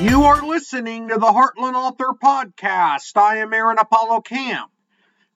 You 0.00 0.26
are 0.26 0.46
listening 0.46 1.08
to 1.08 1.16
the 1.16 1.26
Heartland 1.26 1.74
Author 1.74 2.12
Podcast. 2.22 3.16
I 3.16 3.38
am 3.38 3.52
Aaron 3.52 3.78
Apollo 3.80 4.20
Camp. 4.20 4.70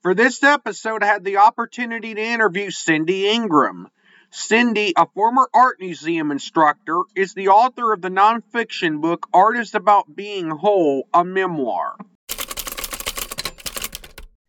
For 0.03 0.15
this 0.15 0.41
episode, 0.45 1.03
I 1.03 1.07
had 1.07 1.25
the 1.25 1.39
opportunity 1.39 2.15
to 2.15 2.21
interview 2.21 2.71
Cindy 2.71 3.29
Ingram. 3.29 3.89
Cindy, 4.31 4.93
a 4.97 5.07
former 5.17 5.49
art 5.53 5.79
museum 5.81 6.31
instructor, 6.31 7.01
is 7.17 7.35
the 7.35 7.49
author 7.49 7.93
of 7.93 8.03
the 8.03 8.09
nonfiction 8.09 9.01
book 9.01 9.27
Art 9.35 9.59
is 9.59 9.75
About 9.75 10.15
Being 10.15 10.51
Whole, 10.51 11.09
a 11.13 11.25
memoir. 11.25 11.97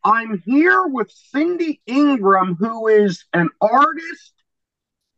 I'm 0.04 0.44
here 0.46 0.86
with 0.86 1.10
Cindy 1.10 1.82
Ingram, 1.88 2.54
who 2.54 2.88
is 2.88 3.26
an 3.34 3.50
artist 3.60 4.34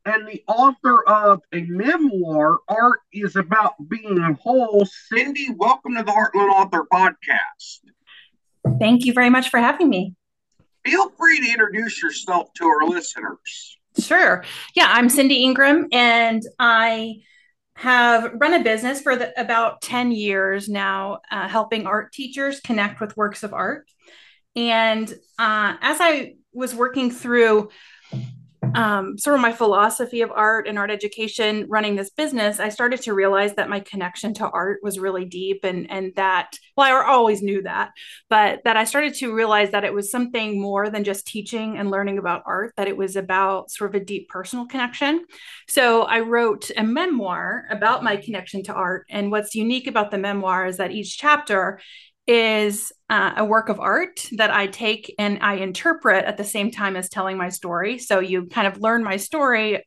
and 0.06 0.28
the 0.28 0.44
author 0.48 1.04
of 1.08 1.42
a 1.52 1.62
memoir, 1.64 2.60
Art 2.68 3.00
is 3.12 3.36
About 3.36 3.74
Being 3.90 4.38
Whole. 4.40 4.86
Cindy, 4.86 5.50
welcome 5.58 5.96
to 5.96 6.04
the 6.04 6.12
Heartland 6.12 6.52
Author 6.52 6.86
Podcast. 6.94 7.80
Thank 8.80 9.06
you 9.06 9.14
very 9.14 9.32
much 9.32 9.50
for 9.50 9.60
having 9.60 9.90
me. 9.90 10.16
Feel 10.86 11.10
free 11.10 11.40
to 11.42 11.52
introduce 11.52 12.02
yourself 12.04 12.54
to 12.54 12.66
our 12.66 12.88
listeners. 12.88 13.78
Sure. 13.98 14.44
Yeah, 14.76 14.88
I'm 14.90 15.10
Cindy 15.10 15.44
Ingram, 15.44 15.88
and 15.92 16.44
I 16.60 17.22
have 17.76 18.32
run 18.36 18.54
a 18.54 18.64
business 18.64 19.02
for 19.02 19.16
the, 19.16 19.40
about 19.40 19.82
10 19.82 20.12
years 20.12 20.70
now, 20.70 21.20
uh, 21.32 21.48
helping 21.48 21.88
art 21.88 22.14
teachers 22.14 22.60
connect 22.60 23.02
with 23.02 23.18
works 23.18 23.42
of 23.42 23.54
art. 23.54 23.90
And 24.56 25.10
uh, 25.40 25.76
as 25.82 25.98
I 26.00 26.36
was 26.54 26.74
working 26.74 27.12
through 27.12 27.70
um, 28.74 29.18
sort 29.18 29.36
of 29.36 29.42
my 29.42 29.52
philosophy 29.52 30.22
of 30.22 30.32
art 30.32 30.68
and 30.68 30.80
art 30.80 30.92
education 30.92 31.66
running 31.70 31.96
this 31.96 32.10
business, 32.10 32.60
I 32.60 32.70
started 32.70 33.02
to 33.04 33.14
realize 33.14 33.56
that 33.56 33.70
my 33.70 33.80
connection 33.80 34.34
to 34.36 34.50
art 34.50 34.80
was 34.82 35.00
really 35.00 35.26
deep 35.26 35.64
and 35.64 35.90
and 35.92 36.14
that 36.16 36.58
well, 36.76 36.88
I 36.88 37.06
always 37.06 37.42
knew 37.42 37.62
that, 37.64 37.92
but 38.30 38.62
that 38.66 38.78
I 38.78 38.84
started 38.84 39.14
to 39.16 39.34
realize 39.34 39.72
that 39.72 39.84
it 39.84 39.94
was 39.94 40.12
something 40.12 40.60
more 40.60 40.90
than 40.90 41.04
just 41.04 41.28
teaching 41.28 41.78
and 41.78 41.92
learning 41.92 42.18
about 42.18 42.44
art, 42.46 42.74
that 42.78 42.88
it 42.88 42.98
was 42.98 43.16
about 43.16 43.72
sort 43.72 43.96
of 43.96 44.02
a 44.02 44.06
deep 44.06 44.28
personal 44.30 44.66
connection. 44.66 45.26
So 45.68 46.04
I 46.04 46.20
wrote 46.20 46.72
a 46.76 46.84
memoir 46.84 47.66
about 47.70 48.04
my 48.04 48.18
connection 48.18 48.64
to 48.64 48.74
art. 48.74 49.06
And 49.10 49.32
what's 49.32 49.56
unique 49.56 49.88
about 49.88 50.12
the 50.12 50.18
memoir 50.18 50.66
is 50.66 50.78
that 50.78 50.92
each 50.92 51.18
chapter 51.18 51.80
is 52.28 52.92
uh, 53.10 53.34
a 53.38 53.46
work 53.46 53.70
of 53.70 53.80
art 53.80 54.28
that 54.34 54.52
I 54.52 54.68
take 54.68 55.14
and 55.20 55.40
I 55.42 55.56
interpret 55.56 56.26
at 56.26 56.38
the 56.38 56.44
same 56.44 56.72
time 56.72 56.96
as 56.96 57.10
telling 57.10 57.38
my 57.38 57.50
story. 57.50 58.00
So 58.00 58.20
you 58.20 58.48
kind 58.48 58.68
of 58.68 58.82
learn 58.82 59.04
my 59.04 59.18
story, 59.18 59.86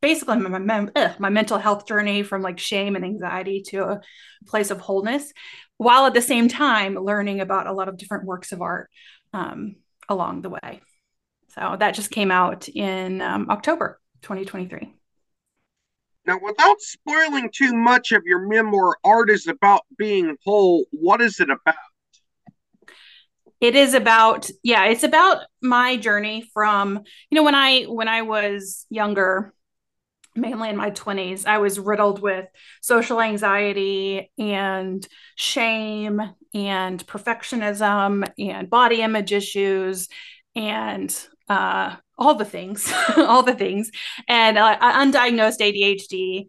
basically 0.00 0.36
my, 0.36 0.58
my, 0.58 0.88
ugh, 0.94 1.18
my 1.18 1.28
mental 1.28 1.58
health 1.58 1.86
journey 1.86 2.22
from 2.22 2.42
like 2.42 2.58
shame 2.58 2.94
and 2.94 3.04
anxiety 3.04 3.62
to 3.68 3.84
a 3.84 4.00
place 4.46 4.70
of 4.70 4.80
wholeness, 4.80 5.32
while 5.76 6.06
at 6.06 6.14
the 6.14 6.22
same 6.22 6.48
time 6.48 6.94
learning 6.94 7.40
about 7.40 7.66
a 7.66 7.72
lot 7.72 7.88
of 7.88 7.96
different 7.96 8.24
works 8.24 8.52
of 8.52 8.62
art 8.62 8.90
um, 9.32 9.76
along 10.08 10.42
the 10.42 10.50
way. 10.50 10.80
So 11.48 11.76
that 11.78 11.94
just 11.94 12.10
came 12.10 12.30
out 12.30 12.68
in 12.68 13.20
um, 13.20 13.48
October 13.50 14.00
2023. 14.22 14.97
Now, 16.28 16.38
without 16.42 16.78
spoiling 16.82 17.48
too 17.50 17.72
much 17.72 18.12
of 18.12 18.22
your 18.26 18.46
memoir, 18.46 18.98
Art 19.02 19.30
is 19.30 19.46
About 19.46 19.80
Being 19.96 20.36
Whole, 20.44 20.84
what 20.90 21.22
is 21.22 21.40
it 21.40 21.48
about? 21.48 21.74
It 23.62 23.74
is 23.74 23.94
about, 23.94 24.50
yeah, 24.62 24.84
it's 24.84 25.04
about 25.04 25.46
my 25.62 25.96
journey 25.96 26.44
from, 26.52 27.00
you 27.30 27.34
know, 27.34 27.44
when 27.44 27.54
I 27.54 27.84
when 27.84 28.08
I 28.08 28.22
was 28.22 28.84
younger, 28.90 29.54
mainly 30.36 30.68
in 30.68 30.76
my 30.76 30.90
20s, 30.90 31.46
I 31.46 31.58
was 31.58 31.80
riddled 31.80 32.20
with 32.20 32.44
social 32.82 33.22
anxiety 33.22 34.30
and 34.36 35.08
shame 35.34 36.20
and 36.52 37.06
perfectionism 37.06 38.30
and 38.38 38.68
body 38.68 39.00
image 39.00 39.32
issues 39.32 40.08
and 40.54 41.10
uh, 41.48 41.96
all 42.18 42.34
the 42.34 42.44
things, 42.44 42.92
all 43.16 43.42
the 43.42 43.54
things, 43.54 43.90
and 44.26 44.58
uh, 44.58 44.78
undiagnosed 44.80 45.60
ADHD. 45.60 46.46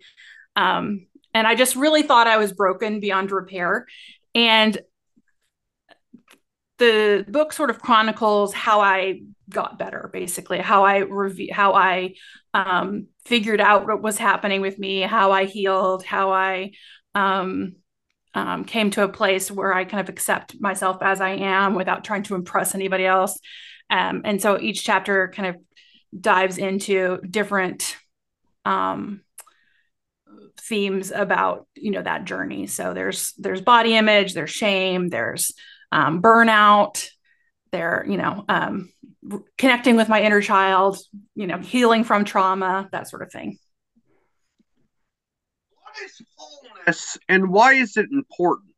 Um, 0.55 1.07
and 1.33 1.45
I 1.45 1.55
just 1.55 1.75
really 1.75 2.03
thought 2.03 2.27
I 2.27 2.37
was 2.37 2.51
broken 2.51 2.99
beyond 2.99 3.31
repair. 3.31 3.85
And 4.33 4.77
the 6.79 7.25
book 7.27 7.53
sort 7.53 7.69
of 7.69 7.81
chronicles 7.81 8.53
how 8.53 8.79
I 8.81 9.21
got 9.49 9.77
better, 9.77 10.09
basically, 10.11 10.59
how 10.59 10.85
I 10.85 10.99
review, 10.99 11.49
how 11.51 11.73
I 11.73 12.15
um, 12.53 13.07
figured 13.25 13.61
out 13.61 13.85
what 13.85 14.01
was 14.01 14.17
happening 14.17 14.61
with 14.61 14.79
me, 14.79 15.01
how 15.01 15.31
I 15.31 15.45
healed, 15.45 16.03
how 16.03 16.31
I 16.31 16.71
um, 17.15 17.75
um, 18.33 18.63
came 18.63 18.91
to 18.91 19.03
a 19.03 19.09
place 19.09 19.51
where 19.51 19.73
I 19.73 19.85
kind 19.85 20.01
of 20.01 20.09
accept 20.09 20.59
myself 20.59 20.97
as 21.01 21.21
I 21.21 21.31
am 21.31 21.75
without 21.75 22.03
trying 22.03 22.23
to 22.23 22.35
impress 22.35 22.75
anybody 22.75 23.05
else. 23.05 23.39
Um, 23.89 24.21
and 24.25 24.41
so 24.41 24.59
each 24.59 24.83
chapter 24.83 25.31
kind 25.35 25.49
of 25.49 25.57
dives 26.19 26.57
into 26.57 27.19
different 27.29 27.97
um, 28.65 29.21
themes 30.59 31.11
about 31.11 31.67
you 31.75 31.91
know 31.91 32.01
that 32.01 32.25
journey. 32.25 32.67
So 32.67 32.93
there's 32.93 33.33
there's 33.37 33.61
body 33.61 33.95
image, 33.95 34.33
there's 34.33 34.51
shame, 34.51 35.09
there's 35.09 35.53
um, 35.91 36.21
burnout, 36.21 37.09
there 37.71 38.05
you 38.07 38.17
know 38.17 38.45
um, 38.47 38.91
connecting 39.57 39.95
with 39.95 40.09
my 40.09 40.21
inner 40.21 40.41
child, 40.41 40.99
you 41.35 41.47
know 41.47 41.57
healing 41.57 42.03
from 42.03 42.25
trauma, 42.25 42.89
that 42.91 43.09
sort 43.09 43.21
of 43.21 43.31
thing. 43.31 43.57
What 45.81 45.95
is 46.05 46.21
wholeness, 46.35 47.17
and 47.27 47.49
why 47.49 47.73
is 47.73 47.97
it 47.97 48.07
important? 48.11 48.73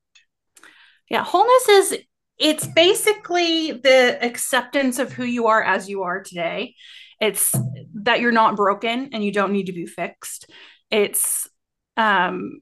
Yeah, 1.09 1.23
wholeness 1.25 1.67
is 1.69 1.99
it's 2.41 2.65
basically 2.65 3.71
the 3.71 4.17
acceptance 4.21 4.97
of 4.97 5.13
who 5.13 5.23
you 5.23 5.47
are 5.47 5.61
as 5.61 5.87
you 5.87 6.03
are 6.03 6.23
today. 6.23 6.75
It's 7.19 7.55
that 8.03 8.19
you're 8.19 8.31
not 8.31 8.55
broken 8.55 9.11
and 9.13 9.23
you 9.23 9.31
don't 9.31 9.53
need 9.53 9.67
to 9.67 9.73
be 9.73 9.85
fixed. 9.85 10.49
It's 10.89 11.47
um, 11.97 12.61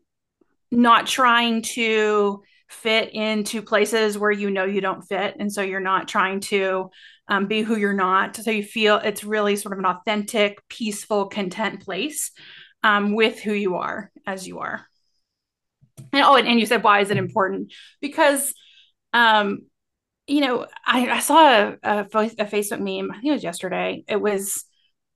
not 0.69 1.07
trying 1.07 1.61
to 1.61 2.43
fit 2.67 3.13
into 3.13 3.61
places 3.61 4.17
where 4.17 4.31
you 4.31 4.51
know 4.51 4.65
you 4.65 4.81
don't 4.81 5.01
fit. 5.01 5.37
And 5.39 5.51
so 5.51 5.61
you're 5.61 5.79
not 5.79 6.09
trying 6.09 6.41
to 6.41 6.89
um, 7.29 7.47
be 7.47 7.61
who 7.61 7.77
you're 7.77 7.93
not. 7.93 8.35
So 8.35 8.51
you 8.51 8.63
feel 8.63 8.97
it's 8.97 9.23
really 9.23 9.55
sort 9.55 9.71
of 9.71 9.79
an 9.79 9.85
authentic, 9.85 10.59
peaceful, 10.67 11.27
content 11.27 11.85
place 11.85 12.31
um, 12.83 13.15
with 13.15 13.39
who 13.39 13.53
you 13.53 13.77
are 13.77 14.11
as 14.27 14.45
you 14.45 14.59
are. 14.59 14.85
And 16.11 16.21
oh, 16.23 16.35
and, 16.35 16.47
and 16.47 16.59
you 16.59 16.65
said, 16.65 16.83
why 16.83 16.99
is 16.99 17.11
it 17.11 17.17
important? 17.17 17.71
Because 18.01 18.53
um, 19.13 19.59
you 20.27 20.41
know, 20.41 20.67
I, 20.85 21.09
I 21.09 21.19
saw 21.19 21.49
a, 21.49 21.77
a, 21.81 21.99
a, 22.01 22.45
Facebook 22.45 22.79
meme. 22.79 23.11
I 23.11 23.15
think 23.15 23.25
it 23.25 23.31
was 23.31 23.43
yesterday. 23.43 24.03
It 24.07 24.21
was, 24.21 24.63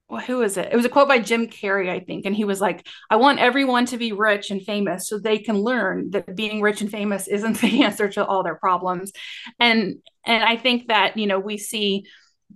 well, 0.10 0.22
who 0.22 0.38
was 0.38 0.58
it? 0.58 0.70
It 0.72 0.76
was 0.76 0.86
a 0.86 0.90
quote 0.90 1.08
by 1.08 1.20
Jim 1.20 1.48
Carrey, 1.48 1.90
I 1.90 2.00
think, 2.00 2.26
and 2.26 2.36
he 2.36 2.46
was 2.46 2.60
like, 2.60 2.88
"I 3.10 3.18
want 3.18 3.40
everyone 3.40 3.86
to 3.88 3.98
be 3.98 4.12
rich 4.12 4.50
and 4.50 4.62
famous, 4.62 5.08
so 5.08 5.20
they 5.20 5.38
can 5.38 5.58
learn 5.60 6.10
that 6.12 6.36
being 6.36 6.62
rich 6.62 6.82
and 6.82 6.90
famous 6.90 7.28
isn't 7.28 7.58
the 7.62 7.84
answer 7.84 8.10
to 8.10 8.26
all 8.26 8.44
their 8.44 8.56
problems." 8.56 9.12
And 9.60 9.98
and 10.26 10.44
I 10.44 10.58
think 10.58 10.88
that 10.88 11.16
you 11.18 11.28
know 11.28 11.40
we 11.40 11.58
see 11.58 12.06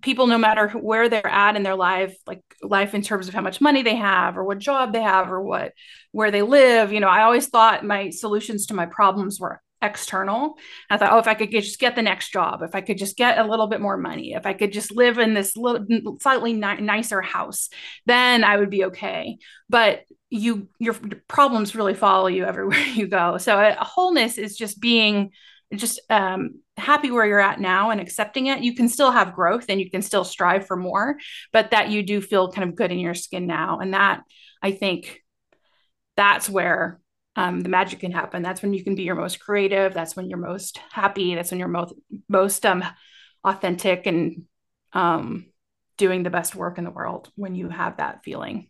people 0.01 0.27
no 0.27 0.37
matter 0.37 0.69
where 0.69 1.09
they're 1.09 1.25
at 1.25 1.55
in 1.55 1.63
their 1.63 1.75
life 1.75 2.15
like 2.27 2.41
life 2.61 2.93
in 2.93 3.01
terms 3.01 3.27
of 3.27 3.33
how 3.33 3.41
much 3.41 3.61
money 3.61 3.81
they 3.81 3.95
have 3.95 4.37
or 4.37 4.43
what 4.43 4.59
job 4.59 4.93
they 4.93 5.01
have 5.01 5.31
or 5.31 5.41
what 5.41 5.73
where 6.11 6.29
they 6.29 6.41
live 6.41 6.93
you 6.93 6.99
know 6.99 7.07
i 7.07 7.23
always 7.23 7.47
thought 7.47 7.83
my 7.83 8.09
solutions 8.11 8.67
to 8.67 8.73
my 8.75 8.85
problems 8.85 9.39
were 9.39 9.59
external. 9.81 10.55
I 10.89 10.97
thought, 10.97 11.13
oh, 11.13 11.19
if 11.19 11.27
I 11.27 11.33
could 11.33 11.51
just 11.51 11.79
get 11.79 11.95
the 11.95 12.01
next 12.01 12.31
job, 12.31 12.61
if 12.63 12.73
I 12.73 12.81
could 12.81 12.97
just 12.97 13.17
get 13.17 13.37
a 13.37 13.43
little 13.43 13.67
bit 13.67 13.81
more 13.81 13.97
money, 13.97 14.33
if 14.33 14.45
I 14.45 14.53
could 14.53 14.73
just 14.73 14.95
live 14.95 15.17
in 15.19 15.33
this 15.33 15.55
little 15.55 16.17
slightly 16.19 16.53
ni- 16.53 16.81
nicer 16.81 17.21
house, 17.21 17.69
then 18.05 18.43
I 18.43 18.57
would 18.57 18.69
be 18.69 18.85
okay. 18.85 19.37
But 19.69 20.03
you, 20.29 20.67
your 20.79 20.95
problems 21.27 21.75
really 21.75 21.93
follow 21.93 22.27
you 22.27 22.45
everywhere 22.45 22.79
you 22.93 23.07
go. 23.07 23.37
So 23.37 23.59
a, 23.59 23.75
wholeness 23.79 24.37
is 24.37 24.57
just 24.57 24.79
being 24.79 25.31
just 25.73 25.99
um, 26.09 26.61
happy 26.77 27.11
where 27.11 27.25
you're 27.25 27.39
at 27.39 27.59
now 27.59 27.89
and 27.89 27.99
accepting 27.99 28.47
it. 28.47 28.61
You 28.61 28.73
can 28.73 28.87
still 28.87 29.11
have 29.11 29.35
growth 29.35 29.65
and 29.69 29.79
you 29.79 29.89
can 29.89 30.01
still 30.01 30.23
strive 30.23 30.65
for 30.65 30.77
more, 30.77 31.17
but 31.51 31.71
that 31.71 31.89
you 31.89 32.03
do 32.03 32.21
feel 32.21 32.51
kind 32.51 32.69
of 32.69 32.75
good 32.75 32.91
in 32.91 32.99
your 32.99 33.13
skin 33.13 33.47
now. 33.47 33.79
And 33.79 33.93
that 33.93 34.23
I 34.61 34.71
think 34.71 35.21
that's 36.15 36.49
where 36.49 36.99
um, 37.37 37.61
the 37.61 37.69
magic 37.69 37.99
can 37.99 38.11
happen. 38.11 38.41
That's 38.41 38.63
when 38.63 38.73
you 38.73 38.83
can 38.83 38.95
be 38.95 39.03
your 39.03 39.15
most 39.15 39.39
creative. 39.39 39.93
That's 39.93 40.15
when 40.15 40.27
you're 40.27 40.39
most 40.39 40.79
happy. 40.91 41.35
That's 41.35 41.51
when 41.51 41.59
you're 41.59 41.69
most 41.69 41.93
most 42.27 42.65
um, 42.65 42.83
authentic 43.43 44.07
and 44.07 44.45
um, 44.91 45.45
doing 45.97 46.23
the 46.23 46.31
best 46.31 46.55
work 46.55 46.79
in 46.79 46.83
the 46.83 46.89
world. 46.89 47.31
When 47.35 47.53
you 47.53 47.69
have 47.69 47.97
that 47.97 48.23
feeling. 48.23 48.69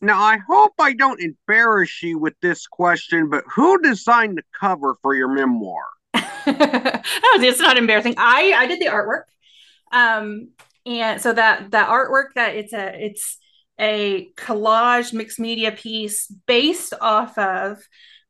Now, 0.00 0.20
I 0.22 0.38
hope 0.48 0.72
I 0.80 0.94
don't 0.94 1.20
embarrass 1.20 2.00
you 2.02 2.18
with 2.18 2.34
this 2.40 2.68
question, 2.68 3.28
but 3.28 3.44
who 3.52 3.80
designed 3.82 4.38
the 4.38 4.42
cover 4.58 4.94
for 5.02 5.14
your 5.14 5.28
memoir? 5.28 5.82
oh, 6.14 7.40
it's 7.40 7.60
not 7.60 7.76
embarrassing. 7.76 8.14
I 8.18 8.52
I 8.56 8.66
did 8.66 8.80
the 8.80 8.86
artwork, 8.86 9.24
um, 9.90 10.50
and 10.86 11.20
so 11.20 11.32
that 11.32 11.72
that 11.72 11.88
artwork 11.88 12.34
that 12.36 12.54
it's 12.54 12.72
a 12.72 13.04
it's 13.04 13.38
a 13.82 14.30
collage 14.36 15.12
mixed 15.12 15.40
media 15.40 15.72
piece 15.72 16.28
based 16.46 16.94
off 17.00 17.36
of 17.36 17.78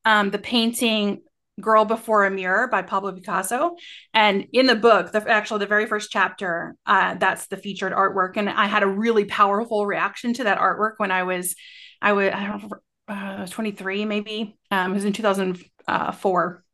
um, 0.04 0.30
the 0.30 0.38
painting 0.38 1.20
Girl 1.60 1.84
Before 1.84 2.24
a 2.24 2.30
Mirror 2.30 2.68
by 2.68 2.82
Pablo 2.82 3.12
Picasso. 3.12 3.76
And 4.14 4.48
in 4.52 4.66
the 4.66 4.74
book, 4.74 5.12
the 5.12 5.28
actually 5.28 5.60
the 5.60 5.66
very 5.66 5.86
first 5.86 6.10
chapter, 6.10 6.74
uh, 6.86 7.14
that's 7.16 7.46
the 7.48 7.58
featured 7.58 7.92
artwork. 7.92 8.36
And 8.36 8.48
I 8.48 8.66
had 8.66 8.82
a 8.82 8.86
really 8.86 9.26
powerful 9.26 9.86
reaction 9.86 10.32
to 10.34 10.44
that 10.44 10.58
artwork 10.58 10.94
when 10.96 11.10
I 11.10 11.24
was, 11.24 11.54
I 12.00 12.14
was, 12.14 12.32
I 12.32 12.46
don't 12.46 12.62
know, 12.62 12.78
uh, 13.08 13.46
23 13.46 14.06
maybe. 14.06 14.56
Um, 14.70 14.92
it 14.92 14.94
was 14.94 15.04
in 15.04 15.12
2004. 15.12 16.64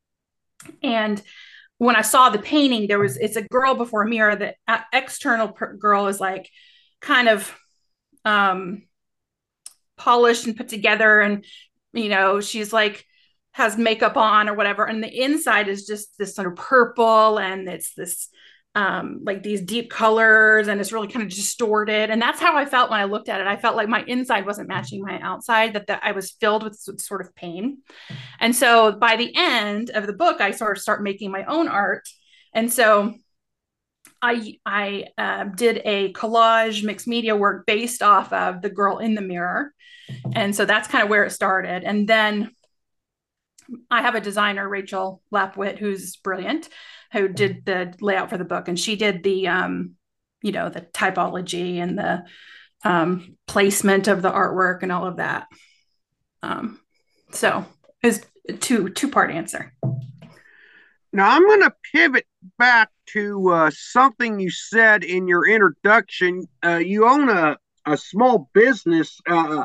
And 0.83 1.23
when 1.79 1.97
I 1.97 2.03
saw 2.03 2.31
the 2.31 2.39
painting, 2.39 2.87
there 2.87 3.01
was 3.01 3.17
it's 3.17 3.37
a 3.37 3.43
girl 3.43 3.75
before 3.75 4.03
a 4.03 4.09
mirror. 4.09 4.37
The 4.37 4.55
uh, 4.69 4.81
external 4.93 5.49
per- 5.49 5.75
girl 5.75 6.07
is 6.07 6.21
like 6.21 6.49
kind 7.01 7.29
of 7.29 7.53
um, 8.29 8.83
polished 9.97 10.47
and 10.47 10.57
put 10.57 10.69
together, 10.69 11.21
and 11.21 11.45
you 11.93 12.09
know 12.09 12.41
she's 12.41 12.73
like 12.73 13.05
has 13.53 13.77
makeup 13.77 14.17
on 14.17 14.49
or 14.49 14.55
whatever. 14.55 14.85
And 14.85 15.03
the 15.03 15.23
inside 15.23 15.69
is 15.69 15.87
just 15.87 16.17
this 16.17 16.35
sort 16.37 16.47
of 16.47 16.57
purple 16.57 17.39
and 17.39 17.69
it's 17.69 17.93
this 17.95 18.29
um, 18.77 19.23
like 19.25 19.43
these 19.43 19.63
deep 19.63 19.91
colors 19.91 20.69
and 20.69 20.81
it's 20.81 20.93
really 20.93 21.09
kind 21.09 21.25
of 21.25 21.31
distorted. 21.35 22.11
And 22.11 22.23
that's 22.23 22.39
how 22.39 22.57
i 22.57 22.65
felt 22.65 22.91
when 22.91 23.01
i 23.01 23.05
looked 23.05 23.29
at 23.29 23.41
it. 23.41 23.49
I 23.49 23.57
felt 23.57 23.75
like 23.75 23.89
my 23.89 24.05
inside 24.07 24.47
wasn't 24.47 24.69
matching 24.69 25.03
my 25.03 25.19
outside 25.21 25.73
that, 25.73 25.89
that 25.89 26.01
i 26.05 26.13
was 26.13 26.31
filled 26.31 26.63
with 26.63 26.79
sort 27.01 27.21
of 27.21 27.35
pain. 27.35 27.79
And 28.39 28.55
so 28.55 28.93
by 28.93 29.17
the 29.17 29.33
end 29.35 29.91
of 29.91 30.07
the 30.07 30.13
book 30.13 30.41
i 30.41 30.53
sort 30.53 30.77
of 30.77 30.83
start 30.83 31.03
making 31.03 31.33
my 31.33 31.45
own 31.45 31.67
art. 31.67 32.09
And 32.53 32.73
so 32.73 33.15
I 34.21 34.59
I 34.67 35.05
uh, 35.17 35.45
did 35.45 35.83
a 35.85 36.13
collage 36.13 36.85
mixed 36.85 37.07
media 37.07 37.37
work 37.37 37.67
based 37.67 38.03
off 38.03 38.33
of 38.33 38.63
the 38.63 38.71
girl 38.71 38.99
in 38.99 39.15
the 39.15 39.21
mirror, 39.21 39.73
and 40.35 40.55
so 40.55 40.65
that's 40.65 40.89
kind 40.89 41.05
of 41.05 41.11
where 41.11 41.25
it 41.25 41.31
started. 41.31 41.85
And 41.85 42.09
then 42.09 42.51
I 43.91 44.03
have 44.03 44.15
a 44.15 44.21
designer, 44.21 44.69
Rachel 44.69 45.23
Lapwit, 45.33 45.79
who's 45.79 46.17
brilliant, 46.17 46.69
who 47.13 47.29
did 47.29 47.65
the 47.65 47.95
layout 48.01 48.31
for 48.31 48.39
the 48.39 48.45
book, 48.45 48.69
and 48.69 48.79
she 48.79 48.97
did 48.97 49.23
the, 49.23 49.49
um, 49.49 49.93
you 50.43 50.53
know, 50.53 50.69
the 50.69 50.83
typology 50.83 51.77
and 51.77 51.99
the 51.99 52.25
um, 52.85 53.37
placement 53.47 54.09
of 54.09 54.23
the 54.23 54.31
artwork 54.31 54.83
and 54.83 54.93
all 54.93 55.07
of 55.07 55.17
that. 55.17 55.47
Um, 56.43 56.81
so 57.33 57.67
is 58.03 58.25
two 58.61 58.89
two 58.91 59.09
part 59.09 59.31
answer. 59.31 59.75
Now 61.13 61.31
I'm 61.31 61.47
going 61.47 61.63
to 61.63 61.75
pivot 61.93 62.27
back 62.59 62.91
to 63.07 63.51
uh, 63.51 63.71
something 63.73 64.39
you 64.39 64.51
said 64.51 65.05
in 65.05 65.29
your 65.29 65.49
introduction. 65.49 66.47
Uh, 66.65 66.77
you 66.77 67.09
own 67.09 67.29
a 67.29 67.57
a 67.87 67.97
small 67.97 68.51
business. 68.53 69.19
Uh, 69.27 69.65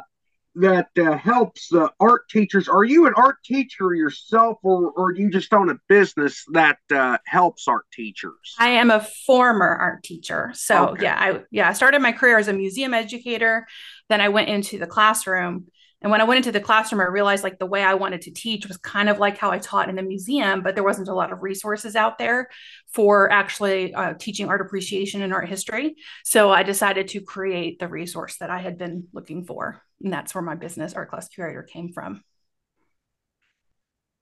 that 0.55 0.89
uh, 0.99 1.17
helps 1.17 1.73
uh, 1.73 1.87
art 1.99 2.29
teachers. 2.29 2.67
Are 2.67 2.83
you 2.83 3.07
an 3.07 3.13
art 3.15 3.37
teacher 3.43 3.93
yourself, 3.93 4.59
or, 4.61 4.91
or 4.91 5.13
do 5.13 5.21
you 5.21 5.29
just 5.29 5.53
own 5.53 5.69
a 5.69 5.75
business 5.87 6.45
that 6.51 6.77
uh, 6.93 7.17
helps 7.25 7.67
art 7.67 7.85
teachers? 7.91 8.55
I 8.59 8.69
am 8.69 8.91
a 8.91 8.99
former 9.25 9.67
art 9.67 10.03
teacher. 10.03 10.51
So 10.53 10.89
okay. 10.89 11.03
yeah, 11.03 11.15
I 11.17 11.43
yeah 11.51 11.69
I 11.69 11.73
started 11.73 12.01
my 12.01 12.11
career 12.11 12.37
as 12.37 12.47
a 12.47 12.53
museum 12.53 12.93
educator. 12.93 13.65
Then 14.09 14.21
I 14.21 14.29
went 14.29 14.49
into 14.49 14.77
the 14.77 14.87
classroom 14.87 15.67
and 16.03 16.11
when 16.11 16.19
I 16.19 16.25
went 16.25 16.37
into 16.37 16.51
the 16.51 16.59
classroom, 16.59 16.99
I 16.99 17.05
realized 17.05 17.45
like 17.45 17.59
the 17.59 17.65
way 17.65 17.81
I 17.81 17.93
wanted 17.93 18.21
to 18.23 18.31
teach 18.31 18.67
was 18.67 18.75
kind 18.75 19.07
of 19.07 19.19
like 19.19 19.37
how 19.37 19.51
I 19.51 19.57
taught 19.57 19.87
in 19.87 19.95
the 19.95 20.03
museum, 20.03 20.61
but 20.61 20.75
there 20.75 20.83
wasn't 20.83 21.07
a 21.07 21.13
lot 21.13 21.31
of 21.31 21.41
resources 21.41 21.95
out 21.95 22.17
there 22.17 22.49
for 22.91 23.31
actually 23.31 23.93
uh, 23.93 24.13
teaching 24.19 24.49
art 24.49 24.59
appreciation 24.59 25.21
and 25.21 25.33
art 25.33 25.47
history. 25.47 25.95
So 26.25 26.51
I 26.51 26.63
decided 26.63 27.07
to 27.09 27.21
create 27.21 27.79
the 27.79 27.87
resource 27.87 28.35
that 28.39 28.49
I 28.49 28.59
had 28.59 28.77
been 28.77 29.07
looking 29.13 29.45
for. 29.45 29.81
And 30.03 30.11
that's 30.11 30.35
where 30.35 30.41
my 30.41 30.55
business, 30.55 30.93
Art 30.93 31.09
Class 31.09 31.29
Curator, 31.29 31.63
came 31.63 31.93
from. 31.93 32.21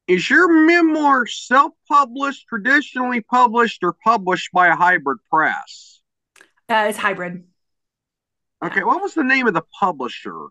Is 0.07 0.30
your 0.30 0.68
memoir 0.68 1.25
self 1.25 1.74
published, 1.88 2.45
traditionally 2.48 3.22
published, 3.22 3.83
or 3.83 3.95
published 4.04 4.51
by 4.51 4.68
a 4.68 4.75
hybrid 4.75 5.18
press? 5.31 6.00
Uh, 6.69 6.86
it's 6.89 6.98
hybrid. 7.00 7.45
Okay, 8.63 8.83
what 8.83 9.01
was 9.01 9.16
the 9.16 9.24
name 9.24 9.48
of 9.48 9.56
the 9.56 9.63
publisher? 9.80 10.50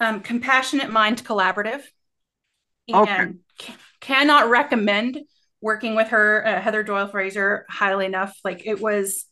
Um, 0.00 0.20
Compassionate 0.20 0.90
Mind 0.90 1.24
Collaborative. 1.24 1.82
And 2.88 3.40
okay. 3.60 3.74
cannot 4.00 4.50
recommend 4.50 5.18
working 5.60 5.94
with 5.94 6.08
her, 6.08 6.44
uh, 6.46 6.60
Heather 6.60 6.82
Doyle 6.82 7.06
Fraser, 7.06 7.64
highly 7.70 8.06
enough. 8.06 8.36
Like 8.44 8.66
it 8.66 8.80
was, 8.80 9.24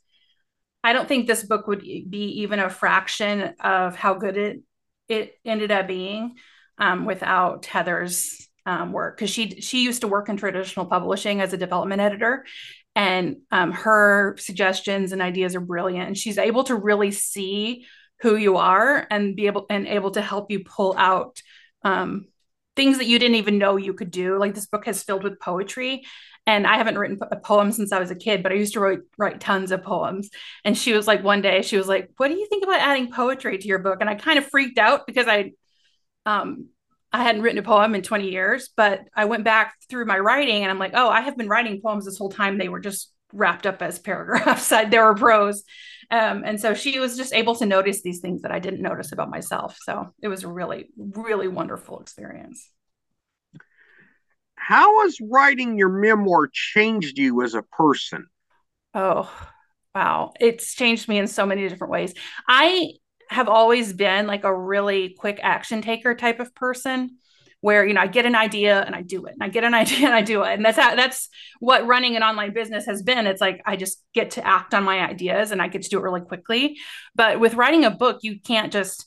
I 0.84 0.92
don't 0.92 1.08
think 1.08 1.26
this 1.26 1.42
book 1.42 1.66
would 1.66 1.80
be 1.80 2.42
even 2.42 2.60
a 2.60 2.70
fraction 2.70 3.54
of 3.60 3.96
how 3.96 4.14
good 4.14 4.36
it 4.36 4.62
it 5.08 5.34
ended 5.44 5.72
up 5.72 5.88
being 5.88 6.36
um, 6.78 7.04
without 7.04 7.66
Heather's 7.66 8.48
um, 8.64 8.92
work 8.92 9.16
because 9.16 9.30
she 9.30 9.60
she 9.60 9.82
used 9.82 10.02
to 10.02 10.08
work 10.08 10.28
in 10.28 10.36
traditional 10.36 10.86
publishing 10.86 11.40
as 11.40 11.52
a 11.52 11.58
development 11.58 12.00
editor, 12.00 12.46
and 12.94 13.38
um, 13.50 13.72
her 13.72 14.36
suggestions 14.38 15.12
and 15.12 15.20
ideas 15.20 15.56
are 15.56 15.60
brilliant. 15.60 16.06
And 16.06 16.16
she's 16.16 16.38
able 16.38 16.64
to 16.64 16.76
really 16.76 17.10
see 17.10 17.86
who 18.22 18.36
you 18.36 18.56
are 18.56 19.06
and 19.10 19.36
be 19.36 19.46
able 19.46 19.66
and 19.70 19.86
able 19.86 20.10
to 20.12 20.20
help 20.20 20.50
you 20.50 20.64
pull 20.64 20.94
out 20.96 21.40
um, 21.82 22.26
things 22.76 22.98
that 22.98 23.06
you 23.06 23.18
didn't 23.18 23.36
even 23.36 23.58
know 23.58 23.76
you 23.76 23.94
could 23.94 24.10
do. 24.10 24.38
Like 24.38 24.54
this 24.54 24.66
book 24.66 24.86
is 24.88 25.02
filled 25.02 25.24
with 25.24 25.40
poetry. 25.40 26.04
And 26.46 26.66
I 26.66 26.78
haven't 26.78 26.98
written 26.98 27.18
a 27.30 27.36
poem 27.36 27.70
since 27.70 27.92
I 27.92 28.00
was 28.00 28.10
a 28.10 28.16
kid, 28.16 28.42
but 28.42 28.52
I 28.52 28.56
used 28.56 28.72
to 28.72 28.80
write, 28.80 29.00
write 29.18 29.40
tons 29.40 29.72
of 29.72 29.82
poems. 29.82 30.30
And 30.64 30.76
she 30.76 30.92
was 30.92 31.06
like, 31.06 31.22
one 31.22 31.42
day, 31.42 31.62
she 31.62 31.76
was 31.76 31.86
like, 31.86 32.10
"What 32.16 32.28
do 32.28 32.34
you 32.34 32.46
think 32.48 32.64
about 32.64 32.80
adding 32.80 33.12
poetry 33.12 33.58
to 33.58 33.68
your 33.68 33.78
book?" 33.78 33.98
And 34.00 34.08
I 34.08 34.14
kind 34.14 34.38
of 34.38 34.46
freaked 34.46 34.78
out 34.78 35.06
because 35.06 35.28
I, 35.28 35.52
um, 36.24 36.68
I 37.12 37.22
hadn't 37.22 37.42
written 37.42 37.58
a 37.58 37.62
poem 37.62 37.94
in 37.94 38.02
20 38.02 38.30
years. 38.30 38.70
But 38.74 39.02
I 39.14 39.26
went 39.26 39.44
back 39.44 39.74
through 39.90 40.06
my 40.06 40.18
writing, 40.18 40.62
and 40.62 40.70
I'm 40.70 40.78
like, 40.78 40.92
"Oh, 40.94 41.10
I 41.10 41.20
have 41.20 41.36
been 41.36 41.48
writing 41.48 41.80
poems 41.82 42.06
this 42.06 42.18
whole 42.18 42.30
time. 42.30 42.56
They 42.56 42.68
were 42.70 42.80
just 42.80 43.12
wrapped 43.32 43.66
up 43.66 43.82
as 43.82 43.98
paragraphs. 44.00 44.68
there 44.68 45.04
were 45.04 45.14
prose. 45.14 45.64
Um, 46.10 46.42
and 46.44 46.60
so 46.60 46.74
she 46.74 46.98
was 46.98 47.16
just 47.16 47.32
able 47.32 47.54
to 47.56 47.66
notice 47.66 48.02
these 48.02 48.20
things 48.20 48.42
that 48.42 48.50
I 48.50 48.58
didn't 48.58 48.82
notice 48.82 49.12
about 49.12 49.30
myself. 49.30 49.76
So 49.82 50.12
it 50.20 50.28
was 50.28 50.42
a 50.42 50.48
really, 50.48 50.90
really 50.96 51.46
wonderful 51.46 52.00
experience. 52.00 52.68
How 54.56 55.02
has 55.02 55.18
writing 55.20 55.78
your 55.78 55.88
memoir 55.88 56.48
changed 56.52 57.18
you 57.18 57.42
as 57.42 57.54
a 57.54 57.62
person? 57.62 58.26
Oh, 58.92 59.30
wow. 59.94 60.32
It's 60.40 60.74
changed 60.74 61.08
me 61.08 61.18
in 61.18 61.28
so 61.28 61.46
many 61.46 61.68
different 61.68 61.92
ways. 61.92 62.14
I 62.48 62.92
have 63.28 63.48
always 63.48 63.92
been 63.92 64.26
like 64.26 64.44
a 64.44 64.54
really 64.54 65.14
quick 65.16 65.38
action 65.42 65.82
taker 65.82 66.14
type 66.14 66.40
of 66.40 66.54
person 66.54 67.18
where 67.60 67.86
you 67.86 67.94
know 67.94 68.00
I 68.00 68.06
get 68.06 68.26
an 68.26 68.34
idea 68.34 68.80
and 68.80 68.94
I 68.94 69.02
do 69.02 69.26
it 69.26 69.34
and 69.34 69.42
I 69.42 69.48
get 69.48 69.64
an 69.64 69.74
idea 69.82 70.06
and 70.06 70.14
I 70.14 70.22
do 70.22 70.42
it. 70.42 70.54
And 70.54 70.64
that's 70.64 70.78
how, 70.78 70.94
that's 70.94 71.28
what 71.58 71.86
running 71.86 72.16
an 72.16 72.22
online 72.22 72.52
business 72.52 72.86
has 72.86 73.02
been. 73.02 73.26
It's 73.26 73.40
like 73.40 73.62
I 73.66 73.76
just 73.76 74.02
get 74.14 74.32
to 74.32 74.46
act 74.46 74.74
on 74.74 74.84
my 74.84 75.00
ideas 75.00 75.50
and 75.50 75.60
I 75.60 75.68
get 75.68 75.82
to 75.82 75.88
do 75.88 75.98
it 75.98 76.02
really 76.02 76.22
quickly. 76.22 76.78
But 77.14 77.40
with 77.40 77.54
writing 77.54 77.84
a 77.84 77.90
book 77.90 78.20
you 78.22 78.40
can't 78.40 78.72
just 78.72 79.06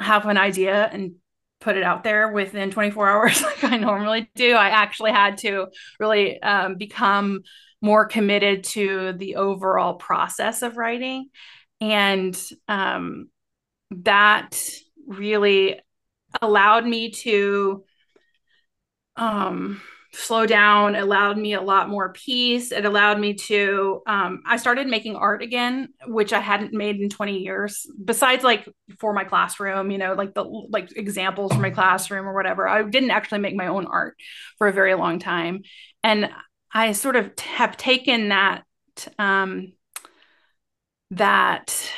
have 0.00 0.26
an 0.26 0.38
idea 0.38 0.88
and 0.92 1.12
put 1.60 1.76
it 1.76 1.84
out 1.84 2.02
there 2.02 2.32
within 2.32 2.70
24 2.70 3.08
hours 3.08 3.42
like 3.42 3.64
I 3.64 3.76
normally 3.76 4.30
do. 4.34 4.52
I 4.54 4.68
actually 4.68 5.12
had 5.12 5.38
to 5.38 5.68
really 6.00 6.42
um, 6.42 6.76
become 6.76 7.42
more 7.80 8.06
committed 8.06 8.64
to 8.64 9.12
the 9.12 9.36
overall 9.36 9.94
process 9.94 10.62
of 10.62 10.76
writing. 10.76 11.28
And 11.80 12.40
um, 12.68 13.28
that 13.90 14.62
really 15.06 15.80
allowed 16.40 16.86
me 16.86 17.10
to 17.10 17.84
um, 19.16 19.80
slow 20.14 20.44
down, 20.44 20.94
allowed 20.94 21.38
me 21.38 21.54
a 21.54 21.60
lot 21.60 21.88
more 21.88 22.12
peace. 22.12 22.70
It 22.70 22.84
allowed 22.84 23.18
me 23.18 23.34
to, 23.34 24.02
um, 24.06 24.42
I 24.46 24.58
started 24.58 24.86
making 24.86 25.16
art 25.16 25.42
again, 25.42 25.88
which 26.06 26.32
I 26.32 26.40
hadn't 26.40 26.74
made 26.74 27.00
in 27.00 27.08
20 27.08 27.38
years, 27.38 27.86
besides 28.04 28.44
like 28.44 28.68
for 28.98 29.14
my 29.14 29.24
classroom, 29.24 29.90
you 29.90 29.98
know, 29.98 30.12
like 30.12 30.34
the 30.34 30.44
like 30.44 30.94
examples 30.96 31.52
for 31.52 31.60
my 31.60 31.70
classroom 31.70 32.28
or 32.28 32.34
whatever. 32.34 32.68
I 32.68 32.82
didn't 32.82 33.10
actually 33.10 33.40
make 33.40 33.56
my 33.56 33.68
own 33.68 33.86
art 33.86 34.16
for 34.58 34.68
a 34.68 34.72
very 34.72 34.94
long 34.94 35.18
time. 35.18 35.62
And 36.04 36.30
I 36.72 36.92
sort 36.92 37.16
of 37.16 37.38
have 37.38 37.76
taken 37.76 38.28
that, 38.28 38.64
um, 39.18 39.72
that 41.10 41.90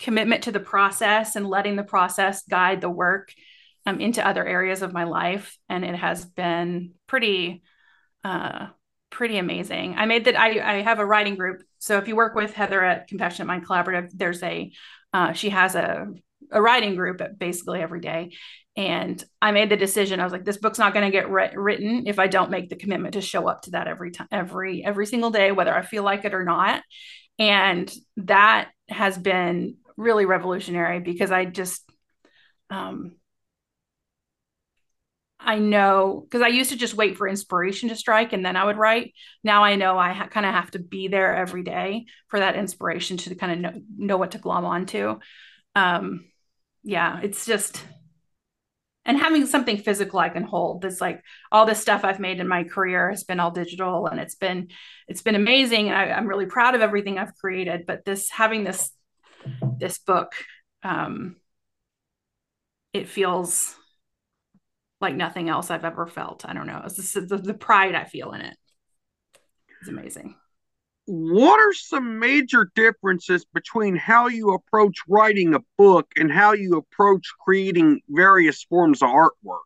commitment 0.00 0.44
to 0.44 0.52
the 0.52 0.60
process 0.60 1.36
and 1.36 1.46
letting 1.46 1.76
the 1.76 1.84
process 1.84 2.42
guide 2.42 2.80
the 2.80 2.90
work 2.90 3.32
um, 3.86 4.00
into 4.00 4.26
other 4.26 4.44
areas 4.44 4.82
of 4.82 4.92
my 4.92 5.04
life. 5.04 5.56
And 5.68 5.84
it 5.84 5.94
has 5.94 6.24
been 6.24 6.92
pretty 7.06 7.62
uh, 8.24 8.68
pretty 9.10 9.38
amazing. 9.38 9.94
I 9.96 10.06
made 10.06 10.26
that 10.26 10.38
I, 10.38 10.78
I 10.78 10.82
have 10.82 10.98
a 10.98 11.06
writing 11.06 11.34
group. 11.34 11.62
So 11.78 11.98
if 11.98 12.06
you 12.06 12.16
work 12.16 12.34
with 12.34 12.54
heather 12.54 12.82
at 12.82 13.08
compassionate 13.08 13.48
mind 13.48 13.66
collaborative 13.66 14.10
there's 14.14 14.42
a 14.42 14.72
uh, 15.12 15.32
she 15.32 15.50
has 15.50 15.74
a, 15.74 16.06
a 16.52 16.62
writing 16.62 16.94
group 16.94 17.20
basically 17.38 17.80
every 17.80 18.00
day. 18.00 18.32
And 18.76 19.22
i 19.42 19.50
made 19.50 19.70
the 19.70 19.76
decision. 19.76 20.20
I 20.20 20.24
was 20.24 20.32
like 20.32 20.44
this 20.44 20.58
book's 20.58 20.78
not 20.78 20.94
going 20.94 21.04
to 21.04 21.10
get 21.10 21.28
written 21.28 22.06
if 22.06 22.18
i 22.18 22.26
don't 22.26 22.50
make 22.50 22.68
the 22.68 22.76
commitment 22.76 23.14
to 23.14 23.20
show 23.20 23.48
up 23.48 23.62
to 23.62 23.72
that 23.72 23.88
every 23.88 24.12
time 24.12 24.28
every 24.30 24.84
every 24.84 25.06
single 25.06 25.30
day 25.30 25.50
whether 25.50 25.74
i 25.74 25.82
feel 25.82 26.04
like 26.04 26.24
it 26.24 26.34
or 26.34 26.44
not. 26.44 26.82
And 27.38 27.90
that 28.18 28.68
has 28.90 29.16
been 29.16 29.76
really 29.96 30.26
revolutionary 30.26 31.00
because 31.00 31.30
I 31.30 31.44
just 31.44 31.88
um 32.70 33.16
I 35.42 35.58
know 35.58 36.20
because 36.28 36.42
I 36.42 36.48
used 36.48 36.70
to 36.70 36.76
just 36.76 36.94
wait 36.94 37.16
for 37.16 37.26
inspiration 37.26 37.88
to 37.88 37.96
strike 37.96 38.32
and 38.32 38.44
then 38.44 38.56
I 38.56 38.64
would 38.64 38.76
write. 38.76 39.14
Now 39.42 39.64
I 39.64 39.76
know 39.76 39.98
I 39.98 40.12
ha- 40.12 40.28
kind 40.28 40.44
of 40.44 40.52
have 40.52 40.70
to 40.72 40.78
be 40.78 41.08
there 41.08 41.34
every 41.34 41.62
day 41.62 42.04
for 42.28 42.38
that 42.38 42.56
inspiration 42.56 43.16
to 43.18 43.34
kind 43.34 43.52
of 43.52 43.58
know, 43.58 43.82
know 43.96 44.16
what 44.18 44.32
to 44.32 44.38
glom 44.38 44.66
onto. 44.66 45.18
Um, 45.74 46.26
yeah, 46.82 47.20
it's 47.22 47.46
just, 47.46 47.82
and 49.06 49.18
having 49.18 49.46
something 49.46 49.78
physical 49.78 50.18
I 50.18 50.28
can 50.28 50.42
hold. 50.42 50.82
That's 50.82 51.00
like 51.00 51.22
all 51.50 51.64
this 51.64 51.80
stuff 51.80 52.04
I've 52.04 52.20
made 52.20 52.38
in 52.38 52.46
my 52.46 52.64
career 52.64 53.08
has 53.08 53.24
been 53.24 53.40
all 53.40 53.50
digital 53.50 54.06
and 54.06 54.20
it's 54.20 54.34
been, 54.34 54.68
it's 55.08 55.22
been 55.22 55.36
amazing. 55.36 55.88
And 55.88 55.96
I, 55.96 56.14
I'm 56.14 56.26
really 56.26 56.46
proud 56.46 56.74
of 56.74 56.82
everything 56.82 57.18
I've 57.18 57.34
created. 57.34 57.86
But 57.86 58.04
this, 58.04 58.30
having 58.30 58.62
this, 58.62 58.90
this 59.78 59.98
book, 59.98 60.32
um, 60.82 61.36
it 62.92 63.08
feels 63.08 63.76
like 65.00 65.14
nothing 65.14 65.48
else 65.48 65.70
I've 65.70 65.84
ever 65.84 66.06
felt. 66.06 66.44
I 66.44 66.52
don't 66.52 66.66
know. 66.66 66.82
It's 66.84 67.12
the, 67.12 67.20
the 67.20 67.54
pride 67.54 67.94
I 67.94 68.04
feel 68.04 68.32
in 68.32 68.42
it. 68.42 68.56
It's 69.80 69.88
amazing. 69.88 70.36
What 71.06 71.58
are 71.58 71.72
some 71.72 72.18
major 72.18 72.70
differences 72.74 73.44
between 73.52 73.96
how 73.96 74.28
you 74.28 74.52
approach 74.52 74.98
writing 75.08 75.54
a 75.54 75.60
book 75.76 76.08
and 76.16 76.30
how 76.30 76.52
you 76.52 76.76
approach 76.76 77.26
creating 77.40 78.00
various 78.08 78.62
forms 78.64 79.02
of 79.02 79.08
artwork? 79.08 79.60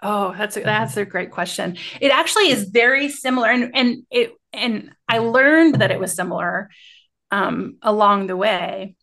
Oh, 0.00 0.34
that's 0.36 0.56
a, 0.56 0.60
that's 0.62 0.96
a 0.96 1.04
great 1.04 1.30
question. 1.30 1.76
It 2.00 2.10
actually 2.10 2.48
is 2.48 2.64
very 2.64 3.08
similar, 3.08 3.50
and 3.50 3.70
and 3.76 4.02
it 4.10 4.32
and 4.52 4.90
I 5.08 5.18
learned 5.18 5.76
that 5.76 5.92
it 5.92 6.00
was 6.00 6.12
similar 6.12 6.70
um, 7.32 7.78
along 7.82 8.28
the 8.28 8.36
way 8.36 8.94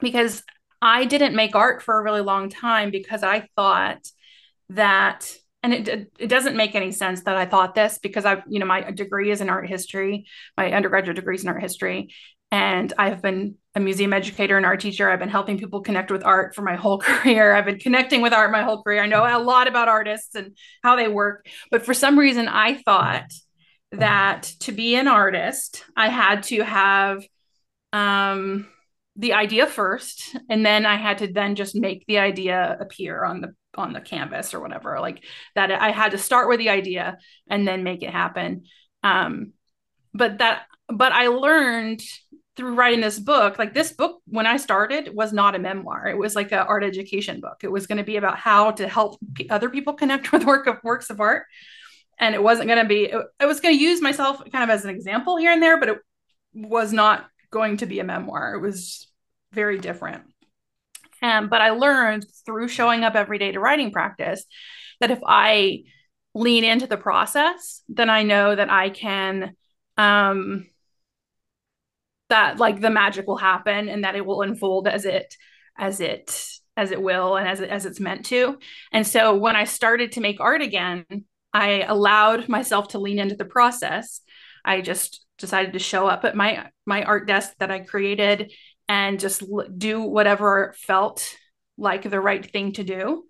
because 0.00 0.44
I 0.80 1.06
didn't 1.06 1.34
make 1.34 1.56
art 1.56 1.82
for 1.82 1.98
a 1.98 2.02
really 2.02 2.20
long 2.20 2.50
time 2.50 2.90
because 2.90 3.24
I 3.24 3.48
thought 3.56 4.06
that 4.70 5.34
and 5.62 5.72
it, 5.72 6.12
it 6.18 6.28
doesn't 6.28 6.54
make 6.54 6.76
any 6.76 6.92
sense 6.92 7.22
that 7.22 7.36
I 7.36 7.44
thought 7.46 7.74
this 7.74 7.98
because 7.98 8.24
I've 8.24 8.42
you 8.46 8.60
know, 8.60 8.66
my 8.66 8.90
degree 8.92 9.32
is 9.32 9.40
in 9.40 9.48
art 9.48 9.66
history. 9.68 10.26
My 10.56 10.70
undergraduate 10.70 11.16
degree 11.16 11.34
is 11.34 11.42
in 11.42 11.48
art 11.48 11.62
history. 11.62 12.14
And 12.52 12.92
I've 12.96 13.20
been 13.20 13.56
a 13.74 13.80
museum 13.80 14.12
educator 14.12 14.56
and 14.56 14.64
art 14.64 14.78
teacher. 14.78 15.10
I've 15.10 15.18
been 15.18 15.28
helping 15.28 15.58
people 15.58 15.80
connect 15.80 16.12
with 16.12 16.24
art 16.24 16.54
for 16.54 16.62
my 16.62 16.76
whole 16.76 16.98
career. 17.00 17.52
I've 17.52 17.64
been 17.64 17.80
connecting 17.80 18.20
with 18.20 18.32
art 18.32 18.52
my 18.52 18.62
whole 18.62 18.82
career. 18.82 19.02
I 19.02 19.06
know 19.06 19.24
a 19.24 19.42
lot 19.42 19.66
about 19.66 19.88
artists 19.88 20.36
and 20.36 20.56
how 20.84 20.94
they 20.94 21.08
work. 21.08 21.48
But 21.70 21.84
for 21.84 21.94
some 21.94 22.18
reason, 22.18 22.46
I 22.46 22.74
thought 22.74 23.32
that 23.92 24.42
to 24.60 24.72
be 24.72 24.94
an 24.94 25.08
artist, 25.08 25.84
I 25.96 26.10
had 26.10 26.44
to 26.44 26.62
have 26.62 27.24
um, 27.96 28.66
the 29.16 29.32
idea 29.32 29.66
first, 29.66 30.36
and 30.50 30.64
then 30.64 30.84
I 30.84 30.96
had 30.96 31.18
to 31.18 31.32
then 31.32 31.54
just 31.54 31.74
make 31.74 32.04
the 32.06 32.18
idea 32.18 32.76
appear 32.78 33.24
on 33.24 33.40
the 33.40 33.54
on 33.74 33.92
the 33.92 34.00
canvas 34.00 34.54
or 34.54 34.60
whatever 34.60 34.98
like 35.00 35.22
that 35.54 35.70
i 35.70 35.90
had 35.90 36.12
to 36.12 36.16
start 36.18 36.48
with 36.48 36.58
the 36.58 36.70
idea 36.70 37.18
and 37.46 37.68
then 37.68 37.82
make 37.82 38.02
it 38.02 38.08
happen. 38.08 38.64
Um 39.02 39.52
but 40.14 40.38
that 40.38 40.62
but 40.88 41.12
i 41.12 41.26
learned 41.26 42.00
through 42.56 42.74
writing 42.74 43.02
this 43.02 43.18
book 43.18 43.58
like 43.58 43.74
this 43.74 43.92
book 43.92 44.22
when 44.28 44.46
i 44.46 44.56
started 44.56 45.14
was 45.14 45.32
not 45.32 45.54
a 45.54 45.58
memoir. 45.58 46.06
It 46.08 46.16
was 46.16 46.34
like 46.34 46.52
an 46.52 46.58
art 46.58 46.84
education 46.84 47.40
book. 47.40 47.58
It 47.62 47.70
was 47.70 47.86
going 47.86 47.98
to 47.98 48.04
be 48.12 48.16
about 48.16 48.38
how 48.38 48.70
to 48.72 48.88
help 48.88 49.18
p- 49.34 49.50
other 49.50 49.68
people 49.68 49.92
connect 49.92 50.32
with 50.32 50.44
work 50.44 50.66
of 50.66 50.78
works 50.82 51.10
of 51.10 51.20
art. 51.20 51.44
And 52.18 52.34
it 52.34 52.42
wasn't 52.42 52.68
going 52.68 52.82
to 52.82 52.88
be 52.88 53.12
it 53.44 53.46
was 53.46 53.60
going 53.60 53.76
to 53.76 53.82
use 53.82 54.00
myself 54.00 54.42
kind 54.50 54.64
of 54.64 54.70
as 54.70 54.84
an 54.84 54.90
example 54.90 55.36
here 55.36 55.52
and 55.52 55.62
there 55.62 55.78
but 55.78 55.90
it 55.90 55.98
was 56.54 56.94
not 56.94 57.26
going 57.50 57.76
to 57.76 57.86
be 57.86 58.00
a 58.00 58.04
memoir 58.04 58.54
it 58.54 58.60
was 58.60 59.10
very 59.52 59.78
different 59.78 60.22
um, 61.22 61.48
but 61.48 61.60
I 61.60 61.70
learned 61.70 62.26
through 62.44 62.68
showing 62.68 63.04
up 63.04 63.14
every 63.14 63.38
day 63.38 63.52
to 63.52 63.60
writing 63.60 63.90
practice 63.90 64.44
that 65.00 65.10
if 65.10 65.20
I 65.26 65.84
lean 66.34 66.64
into 66.64 66.86
the 66.86 66.96
process, 66.96 67.82
then 67.88 68.10
I 68.10 68.22
know 68.22 68.54
that 68.54 68.70
I 68.70 68.90
can, 68.90 69.56
um, 69.96 70.66
that 72.28 72.58
like 72.58 72.80
the 72.80 72.90
magic 72.90 73.26
will 73.26 73.36
happen 73.36 73.88
and 73.88 74.04
that 74.04 74.16
it 74.16 74.26
will 74.26 74.42
unfold 74.42 74.86
as 74.86 75.04
it, 75.04 75.34
as 75.78 76.00
it, 76.00 76.46
as 76.76 76.90
it 76.90 77.00
will 77.00 77.36
and 77.36 77.48
as 77.48 77.60
it, 77.60 77.70
as 77.70 77.86
it's 77.86 78.00
meant 78.00 78.26
to. 78.26 78.58
And 78.92 79.06
so 79.06 79.34
when 79.34 79.56
I 79.56 79.64
started 79.64 80.12
to 80.12 80.20
make 80.20 80.40
art 80.40 80.60
again, 80.60 81.06
I 81.52 81.82
allowed 81.82 82.48
myself 82.48 82.88
to 82.88 82.98
lean 82.98 83.18
into 83.18 83.36
the 83.36 83.46
process. 83.46 84.20
I 84.64 84.82
just 84.82 85.25
decided 85.38 85.72
to 85.74 85.78
show 85.78 86.06
up 86.06 86.24
at 86.24 86.36
my 86.36 86.70
my 86.84 87.02
art 87.02 87.26
desk 87.26 87.52
that 87.58 87.70
I 87.70 87.80
created 87.80 88.52
and 88.88 89.20
just 89.20 89.42
l- 89.42 89.68
do 89.76 90.00
whatever 90.00 90.74
felt 90.78 91.28
like 91.76 92.08
the 92.08 92.20
right 92.20 92.44
thing 92.44 92.72
to 92.72 92.84
do 92.84 93.24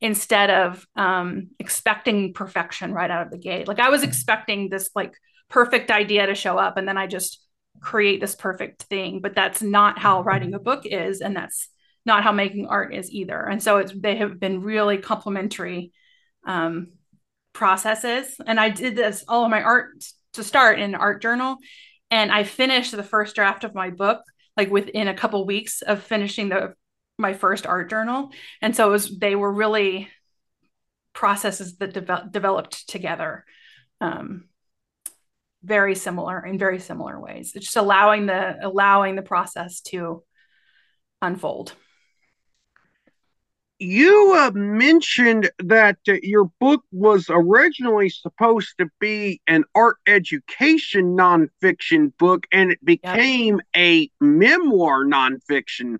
instead 0.00 0.50
of 0.50 0.84
um, 0.96 1.50
expecting 1.60 2.32
perfection 2.32 2.92
right 2.92 3.10
out 3.10 3.26
of 3.26 3.30
the 3.30 3.38
gate. 3.38 3.68
Like 3.68 3.78
I 3.78 3.90
was 3.90 4.02
expecting 4.02 4.68
this 4.68 4.90
like 4.94 5.14
perfect 5.48 5.90
idea 5.90 6.26
to 6.26 6.34
show 6.34 6.58
up 6.58 6.76
and 6.76 6.88
then 6.88 6.98
I 6.98 7.06
just 7.06 7.40
create 7.80 8.20
this 8.20 8.34
perfect 8.34 8.82
thing, 8.84 9.20
but 9.20 9.34
that's 9.34 9.62
not 9.62 9.98
how 9.98 10.22
writing 10.22 10.54
a 10.54 10.58
book 10.58 10.84
is 10.84 11.20
and 11.20 11.36
that's 11.36 11.68
not 12.04 12.24
how 12.24 12.32
making 12.32 12.66
art 12.66 12.92
is 12.94 13.10
either. 13.12 13.40
And 13.40 13.62
so 13.62 13.78
it's 13.78 13.92
they 13.94 14.16
have 14.16 14.40
been 14.40 14.62
really 14.62 14.98
complementary 14.98 15.92
um, 16.44 16.88
processes. 17.52 18.34
And 18.44 18.58
I 18.58 18.70
did 18.70 18.96
this 18.96 19.24
all 19.28 19.44
of 19.44 19.50
my 19.50 19.62
art 19.62 20.04
to 20.34 20.44
start 20.44 20.78
in 20.78 20.94
an 20.94 20.94
art 20.94 21.22
journal. 21.22 21.56
And 22.10 22.30
I 22.30 22.44
finished 22.44 22.92
the 22.92 23.02
first 23.02 23.34
draft 23.34 23.64
of 23.64 23.74
my 23.74 23.90
book 23.90 24.22
like 24.56 24.70
within 24.70 25.08
a 25.08 25.14
couple 25.14 25.46
weeks 25.46 25.82
of 25.82 26.02
finishing 26.02 26.48
the 26.48 26.74
my 27.18 27.34
first 27.34 27.66
art 27.66 27.88
journal. 27.90 28.30
And 28.60 28.74
so 28.74 28.88
it 28.88 28.92
was 28.92 29.18
they 29.18 29.36
were 29.36 29.52
really 29.52 30.08
processes 31.12 31.76
that 31.76 31.92
de- 31.92 32.28
developed 32.30 32.88
together 32.88 33.44
um, 34.00 34.44
very 35.62 35.94
similar 35.94 36.44
in 36.44 36.58
very 36.58 36.80
similar 36.80 37.20
ways. 37.20 37.52
It's 37.54 37.66
just 37.66 37.76
allowing 37.76 38.26
the 38.26 38.56
allowing 38.62 39.16
the 39.16 39.22
process 39.22 39.80
to 39.82 40.24
unfold 41.20 41.74
you 43.82 44.34
uh, 44.38 44.52
mentioned 44.52 45.50
that 45.58 45.98
uh, 46.08 46.14
your 46.22 46.44
book 46.60 46.82
was 46.92 47.26
originally 47.28 48.08
supposed 48.08 48.74
to 48.78 48.88
be 49.00 49.40
an 49.46 49.64
art 49.74 49.96
education 50.06 51.16
nonfiction 51.16 52.16
book, 52.16 52.46
and 52.52 52.70
it 52.70 52.84
became 52.84 53.56
yep. 53.56 53.66
a 53.76 54.10
memoir 54.20 55.04
nonfiction 55.04 55.98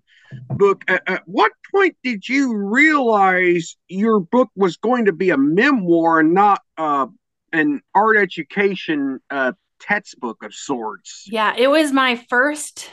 book. 0.49 0.83
At, 0.87 1.03
at, 1.07 1.23
what 1.25 1.51
point 1.73 1.97
did 2.03 2.27
you 2.27 2.55
realize 2.55 3.75
your 3.87 4.19
book 4.19 4.49
was 4.55 4.77
going 4.77 5.05
to 5.05 5.13
be 5.13 5.29
a 5.29 5.37
memoir 5.37 6.19
and 6.19 6.33
not 6.33 6.61
uh, 6.77 7.07
an 7.51 7.81
art 7.93 8.17
education 8.17 9.19
uh, 9.29 9.51
textbook 9.81 10.41
of 10.43 10.53
sorts? 10.53 11.25
Yeah, 11.27 11.53
it 11.57 11.67
was 11.67 11.91
my 11.91 12.15
first 12.15 12.89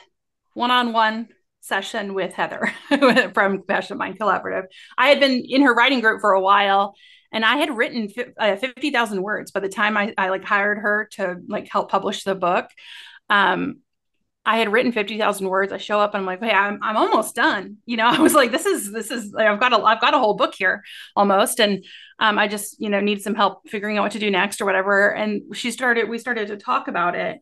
one 0.54 0.72
on 0.72 0.92
one 0.92 1.28
session 1.70 2.12
with 2.12 2.34
Heather 2.34 2.70
from 3.32 3.58
Compassionate 3.58 3.98
Mind 3.98 4.18
Collaborative. 4.18 4.64
I 4.98 5.08
had 5.08 5.20
been 5.20 5.42
in 5.48 5.62
her 5.62 5.72
writing 5.72 6.00
group 6.00 6.20
for 6.20 6.32
a 6.32 6.40
while 6.40 6.94
and 7.32 7.44
I 7.44 7.56
had 7.56 7.76
written 7.76 8.08
uh, 8.38 8.56
50,000 8.56 9.22
words 9.22 9.52
by 9.52 9.60
the 9.60 9.68
time 9.68 9.96
I, 9.96 10.12
I 10.18 10.30
like 10.30 10.44
hired 10.44 10.78
her 10.78 11.08
to 11.12 11.36
like 11.48 11.68
help 11.70 11.90
publish 11.90 12.24
the 12.24 12.34
book. 12.34 12.66
Um, 13.30 13.78
I 14.44 14.56
had 14.56 14.72
written 14.72 14.90
50,000 14.90 15.46
words. 15.46 15.72
I 15.72 15.76
show 15.76 16.00
up 16.00 16.14
and 16.14 16.22
I'm 16.22 16.26
like, 16.26 16.42
Hey, 16.42 16.50
I'm, 16.50 16.80
I'm 16.82 16.96
almost 16.96 17.36
done. 17.36 17.76
You 17.86 17.98
know, 17.98 18.06
I 18.08 18.18
was 18.18 18.34
like, 18.34 18.50
this 18.50 18.66
is, 18.66 18.90
this 18.90 19.10
is, 19.10 19.32
like, 19.32 19.46
I've 19.46 19.60
got 19.60 19.72
a, 19.72 19.82
I've 19.82 20.00
got 20.00 20.14
a 20.14 20.18
whole 20.18 20.34
book 20.34 20.54
here 20.56 20.82
almost. 21.14 21.60
And, 21.60 21.84
um, 22.18 22.38
I 22.38 22.48
just, 22.48 22.80
you 22.80 22.90
know, 22.90 23.00
need 23.00 23.22
some 23.22 23.34
help 23.34 23.68
figuring 23.68 23.96
out 23.96 24.02
what 24.02 24.12
to 24.12 24.18
do 24.18 24.30
next 24.30 24.60
or 24.60 24.64
whatever. 24.64 25.14
And 25.14 25.54
she 25.54 25.70
started, 25.70 26.08
we 26.08 26.18
started 26.18 26.48
to 26.48 26.56
talk 26.56 26.88
about 26.88 27.14
it. 27.14 27.38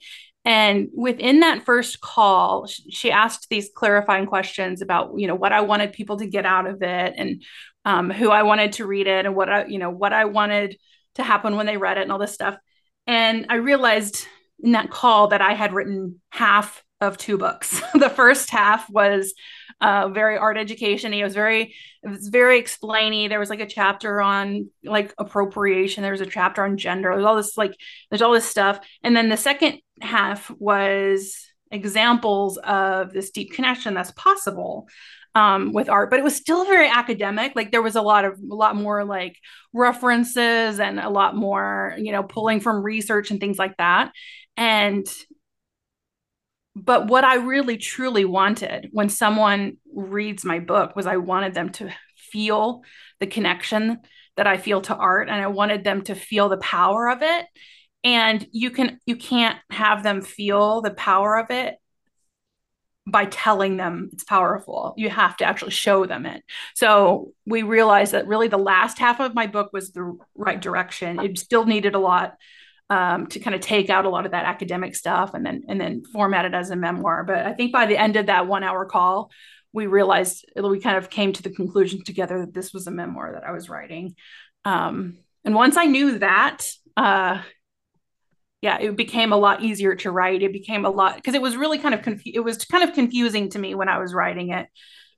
And 0.48 0.88
within 0.94 1.40
that 1.40 1.66
first 1.66 2.00
call, 2.00 2.66
she 2.66 3.12
asked 3.12 3.50
these 3.50 3.68
clarifying 3.74 4.24
questions 4.24 4.80
about, 4.80 5.12
you 5.18 5.26
know, 5.26 5.34
what 5.34 5.52
I 5.52 5.60
wanted 5.60 5.92
people 5.92 6.16
to 6.16 6.26
get 6.26 6.46
out 6.46 6.66
of 6.66 6.82
it 6.82 7.14
and 7.18 7.42
um, 7.84 8.10
who 8.10 8.30
I 8.30 8.44
wanted 8.44 8.72
to 8.74 8.86
read 8.86 9.06
it 9.06 9.26
and 9.26 9.36
what 9.36 9.50
I, 9.50 9.66
you 9.66 9.78
know, 9.78 9.90
what 9.90 10.14
I 10.14 10.24
wanted 10.24 10.78
to 11.16 11.22
happen 11.22 11.56
when 11.56 11.66
they 11.66 11.76
read 11.76 11.98
it 11.98 12.04
and 12.04 12.10
all 12.10 12.18
this 12.18 12.32
stuff. 12.32 12.56
And 13.06 13.44
I 13.50 13.56
realized 13.56 14.26
in 14.62 14.72
that 14.72 14.90
call 14.90 15.28
that 15.28 15.42
I 15.42 15.52
had 15.52 15.74
written 15.74 16.18
half 16.30 16.82
of 17.00 17.16
two 17.16 17.38
books. 17.38 17.80
the 17.94 18.10
first 18.10 18.50
half 18.50 18.88
was 18.90 19.34
uh, 19.80 20.08
very 20.08 20.36
art 20.36 20.58
education. 20.58 21.14
It 21.14 21.22
was 21.22 21.34
very, 21.34 21.74
it 22.02 22.08
was 22.08 22.28
very 22.28 22.60
explainy. 22.62 23.28
There 23.28 23.38
was 23.38 23.50
like 23.50 23.60
a 23.60 23.66
chapter 23.66 24.20
on 24.20 24.70
like 24.84 25.14
appropriation. 25.18 26.02
There 26.02 26.12
was 26.12 26.20
a 26.20 26.26
chapter 26.26 26.64
on 26.64 26.76
gender. 26.76 27.10
There's 27.12 27.24
all 27.24 27.36
this 27.36 27.56
like, 27.56 27.76
there's 28.10 28.22
all 28.22 28.32
this 28.32 28.48
stuff. 28.48 28.80
And 29.02 29.16
then 29.16 29.28
the 29.28 29.36
second 29.36 29.80
half 30.00 30.50
was 30.58 31.36
examples 31.70 32.56
of 32.58 33.12
this 33.12 33.30
deep 33.30 33.52
connection 33.52 33.94
that's 33.94 34.10
possible 34.12 34.88
um, 35.34 35.72
with 35.72 35.88
art, 35.88 36.10
but 36.10 36.18
it 36.18 36.24
was 36.24 36.34
still 36.34 36.64
very 36.64 36.88
academic. 36.88 37.52
Like 37.54 37.70
there 37.70 37.82
was 37.82 37.96
a 37.96 38.02
lot 38.02 38.24
of 38.24 38.38
a 38.38 38.54
lot 38.54 38.74
more 38.76 39.04
like 39.04 39.36
references 39.72 40.80
and 40.80 40.98
a 40.98 41.10
lot 41.10 41.36
more, 41.36 41.94
you 41.98 42.12
know, 42.12 42.22
pulling 42.22 42.60
from 42.60 42.82
research 42.82 43.30
and 43.30 43.38
things 43.38 43.58
like 43.58 43.76
that. 43.76 44.10
And 44.56 45.06
but 46.84 47.08
what 47.08 47.24
I 47.24 47.36
really 47.36 47.76
truly 47.76 48.24
wanted 48.24 48.88
when 48.92 49.08
someone 49.08 49.78
reads 49.92 50.44
my 50.44 50.58
book 50.58 50.94
was 50.96 51.06
I 51.06 51.16
wanted 51.16 51.54
them 51.54 51.70
to 51.72 51.90
feel 52.16 52.82
the 53.20 53.26
connection 53.26 53.98
that 54.36 54.46
I 54.46 54.56
feel 54.56 54.80
to 54.82 54.94
art 54.94 55.28
and 55.28 55.40
I 55.40 55.48
wanted 55.48 55.84
them 55.84 56.02
to 56.04 56.14
feel 56.14 56.48
the 56.48 56.58
power 56.58 57.08
of 57.08 57.22
it 57.22 57.46
and 58.04 58.46
you 58.52 58.70
can 58.70 59.00
you 59.06 59.16
can't 59.16 59.58
have 59.70 60.02
them 60.02 60.22
feel 60.22 60.80
the 60.82 60.92
power 60.92 61.38
of 61.38 61.50
it 61.50 61.76
by 63.06 63.24
telling 63.24 63.78
them 63.78 64.10
it's 64.12 64.24
powerful. 64.24 64.94
You 64.96 65.08
have 65.08 65.36
to 65.38 65.44
actually 65.44 65.70
show 65.70 66.04
them 66.04 66.26
it. 66.26 66.42
So 66.74 67.32
we 67.46 67.62
realized 67.62 68.12
that 68.12 68.26
really 68.26 68.48
the 68.48 68.58
last 68.58 68.98
half 68.98 69.18
of 69.18 69.34
my 69.34 69.46
book 69.46 69.70
was 69.72 69.92
the 69.92 70.18
right 70.34 70.60
direction. 70.60 71.18
It 71.18 71.38
still 71.38 71.64
needed 71.64 71.94
a 71.94 71.98
lot 71.98 72.34
um, 72.90 73.26
to 73.28 73.40
kind 73.40 73.54
of 73.54 73.60
take 73.60 73.90
out 73.90 74.06
a 74.06 74.08
lot 74.08 74.24
of 74.24 74.32
that 74.32 74.46
academic 74.46 74.96
stuff 74.96 75.34
and 75.34 75.44
then 75.44 75.64
and 75.68 75.80
then 75.80 76.02
format 76.12 76.44
it 76.44 76.54
as 76.54 76.70
a 76.70 76.76
memoir. 76.76 77.24
But 77.24 77.46
I 77.46 77.52
think 77.52 77.72
by 77.72 77.86
the 77.86 77.98
end 77.98 78.16
of 78.16 78.26
that 78.26 78.46
one 78.46 78.64
hour 78.64 78.86
call, 78.86 79.30
we 79.72 79.86
realized 79.86 80.46
we 80.56 80.80
kind 80.80 80.96
of 80.96 81.10
came 81.10 81.32
to 81.34 81.42
the 81.42 81.50
conclusion 81.50 82.02
together 82.04 82.40
that 82.40 82.54
this 82.54 82.72
was 82.72 82.86
a 82.86 82.90
memoir 82.90 83.32
that 83.32 83.44
I 83.44 83.52
was 83.52 83.68
writing. 83.68 84.14
Um, 84.64 85.18
and 85.44 85.54
once 85.54 85.76
I 85.76 85.84
knew 85.84 86.18
that, 86.18 86.66
uh, 86.96 87.42
yeah, 88.60 88.78
it 88.80 88.96
became 88.96 89.32
a 89.32 89.36
lot 89.36 89.62
easier 89.62 89.94
to 89.96 90.10
write. 90.10 90.42
It 90.42 90.52
became 90.52 90.84
a 90.84 90.90
lot 90.90 91.16
because 91.16 91.34
it 91.34 91.42
was 91.42 91.56
really 91.56 91.78
kind 91.78 91.94
of 91.94 92.02
confu- 92.02 92.32
it 92.34 92.40
was 92.40 92.64
kind 92.64 92.82
of 92.82 92.94
confusing 92.94 93.50
to 93.50 93.58
me 93.58 93.74
when 93.74 93.88
I 93.88 93.98
was 93.98 94.14
writing 94.14 94.50
it 94.50 94.66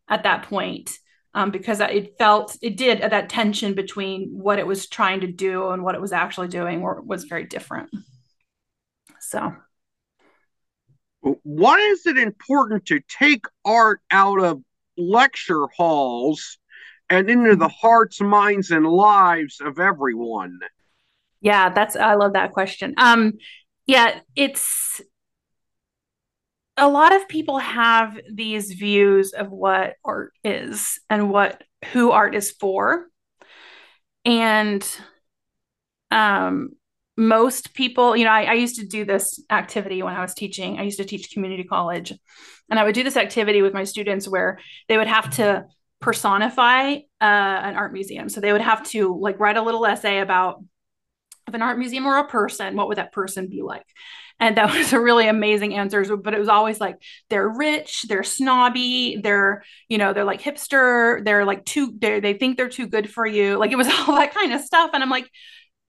at 0.08 0.24
that 0.24 0.44
point 0.44 0.90
um, 1.34 1.50
because 1.50 1.80
it 1.80 2.16
felt 2.18 2.56
it 2.60 2.76
did 2.76 3.00
that 3.00 3.28
tension 3.28 3.74
between 3.74 4.30
what 4.32 4.58
it 4.58 4.66
was 4.66 4.88
trying 4.88 5.20
to 5.20 5.26
do 5.26 5.70
and 5.70 5.82
what 5.82 5.94
it 5.94 6.00
was 6.00 6.12
actually 6.12 6.48
doing 6.48 6.82
was 7.06 7.24
very 7.24 7.44
different. 7.44 7.90
So, 9.20 9.54
why 11.20 11.78
is 11.78 12.06
it 12.06 12.18
important 12.18 12.86
to 12.86 13.00
take 13.08 13.44
art 13.64 14.00
out 14.10 14.40
of 14.40 14.62
lecture 14.96 15.66
halls 15.76 16.58
and 17.08 17.30
into 17.30 17.56
the 17.56 17.68
hearts, 17.68 18.20
minds, 18.20 18.70
and 18.70 18.86
lives 18.86 19.60
of 19.60 19.78
everyone? 19.78 20.58
Yeah, 21.40 21.70
that's 21.70 21.96
I 21.96 22.14
love 22.14 22.32
that 22.34 22.52
question. 22.52 22.94
Um, 22.96 23.34
yeah, 23.86 24.20
it's 24.36 25.00
a 26.80 26.88
lot 26.88 27.14
of 27.14 27.28
people 27.28 27.58
have 27.58 28.18
these 28.32 28.72
views 28.72 29.32
of 29.32 29.50
what 29.50 29.96
art 30.04 30.32
is 30.42 30.98
and 31.10 31.30
what 31.30 31.62
who 31.92 32.10
art 32.10 32.34
is 32.34 32.50
for. 32.50 33.06
And 34.24 34.84
um 36.10 36.70
most 37.16 37.74
people, 37.74 38.16
you 38.16 38.24
know, 38.24 38.30
I, 38.30 38.44
I, 38.44 38.52
used 38.54 38.76
to 38.76 38.86
do 38.86 39.04
this 39.04 39.38
activity 39.50 40.02
when 40.02 40.14
I 40.14 40.22
was 40.22 40.32
teaching. 40.32 40.78
I 40.78 40.84
used 40.84 40.96
to 40.98 41.04
teach 41.04 41.32
community 41.32 41.64
college, 41.64 42.14
and 42.70 42.78
I 42.78 42.84
would 42.84 42.94
do 42.94 43.04
this 43.04 43.18
activity 43.18 43.60
with 43.60 43.74
my 43.74 43.84
students 43.84 44.26
where 44.26 44.58
they 44.88 44.96
would 44.96 45.06
have 45.06 45.28
to 45.36 45.66
personify 46.00 46.94
uh, 46.94 46.98
an 47.20 47.76
art 47.76 47.92
museum. 47.92 48.30
So 48.30 48.40
they 48.40 48.52
would 48.52 48.62
have 48.62 48.82
to 48.90 49.14
like 49.20 49.38
write 49.38 49.58
a 49.58 49.62
little 49.62 49.84
essay 49.84 50.20
about 50.20 50.64
if 51.46 51.52
an 51.52 51.62
art 51.62 51.78
museum 51.78 52.04
were 52.04 52.16
a 52.16 52.26
person, 52.26 52.74
what 52.74 52.88
would 52.88 52.98
that 52.98 53.12
person 53.12 53.48
be 53.48 53.60
like? 53.60 53.86
And 54.40 54.56
that 54.56 54.74
was 54.76 54.92
a 54.92 55.00
really 55.00 55.28
amazing 55.28 55.74
answer. 55.74 56.16
But 56.16 56.34
it 56.34 56.40
was 56.40 56.48
always 56.48 56.80
like 56.80 56.96
they're 57.28 57.48
rich, 57.48 58.06
they're 58.08 58.24
snobby, 58.24 59.20
they're, 59.22 59.62
you 59.88 59.98
know, 59.98 60.12
they're 60.12 60.24
like 60.24 60.42
hipster, 60.42 61.24
they're 61.24 61.44
like 61.44 61.64
too, 61.64 61.94
they 61.98 62.20
they 62.20 62.34
think 62.34 62.56
they're 62.56 62.68
too 62.68 62.88
good 62.88 63.10
for 63.10 63.26
you. 63.26 63.56
Like 63.56 63.70
it 63.70 63.76
was 63.76 63.88
all 64.08 64.16
that 64.16 64.34
kind 64.34 64.52
of 64.52 64.62
stuff. 64.62 64.90
And 64.94 65.02
I'm 65.02 65.10
like, 65.10 65.30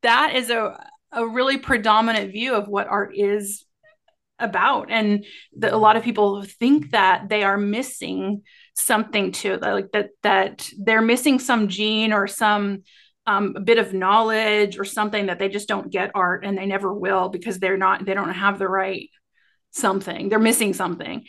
that 0.03 0.36
is 0.36 0.50
a, 0.50 0.77
a 1.12 1.27
really 1.27 1.58
predominant 1.58 2.31
view 2.31 2.55
of 2.55 2.67
what 2.67 2.88
art 2.88 3.15
is 3.15 3.65
about. 4.39 4.91
And 4.91 5.25
the, 5.55 5.74
a 5.74 5.77
lot 5.77 5.98
of 5.98 6.03
people 6.03 6.43
think 6.43 6.91
that 6.91 7.29
they 7.29 7.43
are 7.43 7.58
missing 7.58 8.41
something 8.74 9.31
to 9.31 9.58
like 9.58 9.91
that, 9.91 10.10
that 10.24 10.70
they're 10.77 11.01
missing 11.01 11.39
some 11.39 11.67
gene 11.67 12.13
or 12.13 12.27
some 12.27 12.83
um, 13.27 13.53
a 13.55 13.60
bit 13.60 13.77
of 13.77 13.94
knowledge 13.94 14.79
or 14.79 14.86
something 14.86 15.27
that 15.27 15.40
they 15.40 15.50
just 15.50 15.68
don't 15.68 15.92
get 15.92 16.12
art 16.16 16.44
and 16.44 16.57
they 16.57 16.66
never 16.66 16.94
will 16.94 17.29
because 17.29 17.60
they're 17.60 17.77
not 17.77 18.05
they 18.05 18.14
don't 18.14 18.34
have 18.34 18.57
the 18.60 18.68
right 18.68 19.10
something. 19.72 20.29
They're 20.29 20.40
missing 20.40 20.74
something. 20.74 21.24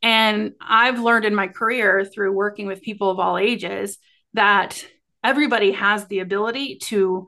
And 0.00 0.52
i've 0.60 1.00
learned 1.00 1.24
in 1.24 1.34
my 1.34 1.48
career 1.48 2.04
through 2.04 2.32
working 2.32 2.68
with 2.68 2.82
people 2.82 3.10
of 3.10 3.18
all 3.18 3.36
ages 3.36 3.98
that 4.34 4.86
everybody 5.24 5.72
has 5.72 6.06
the 6.06 6.20
ability 6.20 6.76
to 6.76 7.26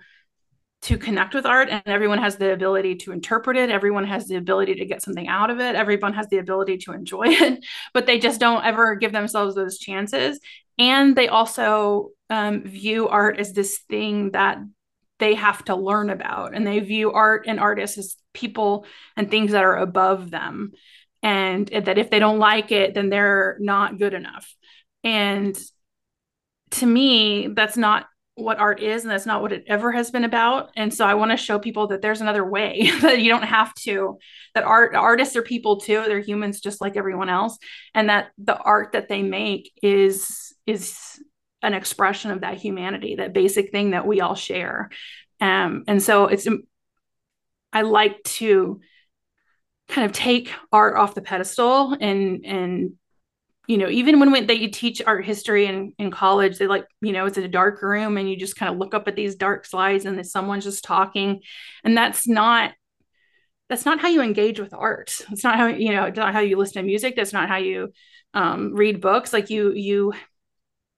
to 0.83 0.96
connect 0.96 1.35
with 1.35 1.44
art 1.44 1.68
and 1.68 1.83
everyone 1.87 2.18
has 2.18 2.37
the 2.37 2.52
ability 2.52 2.94
to 2.94 3.12
interpret 3.12 3.56
it. 3.56 3.70
Everyone 3.70 4.04
has 4.04 4.28
the 4.28 4.37
ability 4.37 4.76
to 4.76 4.87
get 4.87 5.02
something 5.02 5.28
out 5.28 5.50
of 5.50 5.61
it. 5.61 5.74
Everyone 5.74 6.14
has 6.14 6.28
the 6.28 6.38
ability 6.38 6.78
to 6.78 6.92
enjoy 6.92 7.24
it 7.26 7.64
but 7.92 8.06
they 8.06 8.18
just 8.18 8.40
don't 8.40 8.64
ever 8.64 8.94
give 8.94 9.12
themselves 9.12 9.54
those 9.54 9.78
chances. 9.78 10.38
And 10.78 11.16
they 11.16 11.28
also 11.28 12.11
um, 12.30 12.62
view 12.62 13.08
art 13.08 13.38
as 13.38 13.52
this 13.52 13.78
thing 13.90 14.30
that 14.30 14.58
they 15.18 15.34
have 15.34 15.64
to 15.66 15.76
learn 15.76 16.08
about. 16.10 16.54
And 16.54 16.66
they 16.66 16.78
view 16.80 17.12
art 17.12 17.44
and 17.46 17.60
artists 17.60 17.98
as 17.98 18.16
people 18.32 18.86
and 19.16 19.30
things 19.30 19.52
that 19.52 19.64
are 19.64 19.76
above 19.76 20.30
them. 20.30 20.72
And 21.22 21.68
that 21.68 21.98
if 21.98 22.08
they 22.08 22.18
don't 22.18 22.38
like 22.38 22.72
it 22.72 22.94
then 22.94 23.10
they're 23.10 23.58
not 23.60 23.98
good 23.98 24.14
enough. 24.14 24.54
And 25.04 25.58
to 26.72 26.86
me 26.86 27.48
that's 27.48 27.76
not 27.76 28.06
what 28.36 28.58
art 28.58 28.80
is 28.80 29.02
and 29.02 29.10
that's 29.10 29.26
not 29.26 29.42
what 29.42 29.52
it 29.52 29.64
ever 29.66 29.92
has 29.92 30.10
been 30.10 30.24
about. 30.24 30.70
And 30.76 30.94
so 30.94 31.04
i 31.04 31.14
want 31.14 31.30
to 31.32 31.36
show 31.36 31.58
people 31.58 31.88
that 31.88 32.00
there's 32.00 32.22
another 32.22 32.48
way 32.48 32.90
that 33.02 33.20
you 33.20 33.28
don't 33.28 33.42
have 33.42 33.74
to 33.80 34.18
that 34.54 34.64
art 34.64 34.94
artists 34.94 35.36
are 35.36 35.42
people 35.42 35.80
too 35.80 36.02
they're 36.06 36.20
humans 36.20 36.60
just 36.60 36.80
like 36.80 36.96
everyone 36.96 37.28
else. 37.28 37.58
And 37.94 38.08
that 38.08 38.30
the 38.38 38.56
art 38.56 38.92
that 38.92 39.08
they 39.08 39.22
make 39.22 39.72
is 39.82 40.54
is 40.66 41.20
an 41.62 41.75
expression 41.75 42.31
of 42.31 42.40
that 42.40 42.59
humanity, 42.59 43.16
that 43.16 43.33
basic 43.33 43.70
thing 43.70 43.90
that 43.90 44.07
we 44.07 44.20
all 44.20 44.35
share. 44.35 44.90
Um, 45.40 45.85
and 45.87 46.03
so 46.03 46.27
it's, 46.27 46.46
I 47.73 47.83
like 47.83 48.23
to 48.25 48.81
kind 49.88 50.07
of 50.07 50.12
take 50.12 50.53
art 50.73 50.96
off 50.96 51.14
the 51.14 51.23
pedestal 51.23 51.96
and, 52.01 52.44
and, 52.44 52.92
you 53.66 53.79
know, 53.79 53.88
even 53.88 54.18
when 54.18 54.33
we, 54.33 54.40
they 54.40 54.66
teach 54.66 55.01
art 55.07 55.25
history 55.25 55.66
in, 55.66 55.92
in 55.96 56.11
college, 56.11 56.59
they 56.59 56.66
like, 56.66 56.87
you 57.01 57.12
know, 57.12 57.27
it's 57.27 57.38
in 57.38 57.44
a 57.44 57.49
dark 57.49 57.81
room 57.83 58.16
and 58.16 58.29
you 58.29 58.37
just 58.37 58.57
kind 58.57 58.73
of 58.73 58.79
look 58.79 58.94
up 58.94 59.07
at 59.07 59.14
these 59.14 59.37
dark 59.37 59.64
slides 59.64 60.07
and 60.07 60.27
someone's 60.27 60.64
just 60.64 60.83
talking. 60.83 61.40
And 61.85 61.96
that's 61.96 62.27
not, 62.27 62.73
that's 63.68 63.85
not 63.85 64.01
how 64.01 64.09
you 64.09 64.23
engage 64.23 64.59
with 64.59 64.75
art. 64.75 65.14
It's 65.31 65.44
not 65.44 65.57
how, 65.57 65.68
you 65.68 65.92
know, 65.92 66.05
it's 66.07 66.16
not 66.16 66.33
how 66.33 66.40
you 66.40 66.57
listen 66.57 66.83
to 66.83 66.87
music. 66.87 67.14
That's 67.14 67.33
not 67.33 67.49
how 67.49 67.59
you 67.59 67.92
um, 68.35 68.75
read 68.75 69.01
books. 69.01 69.33
Like 69.33 69.51
you, 69.51 69.73
you 69.73 70.14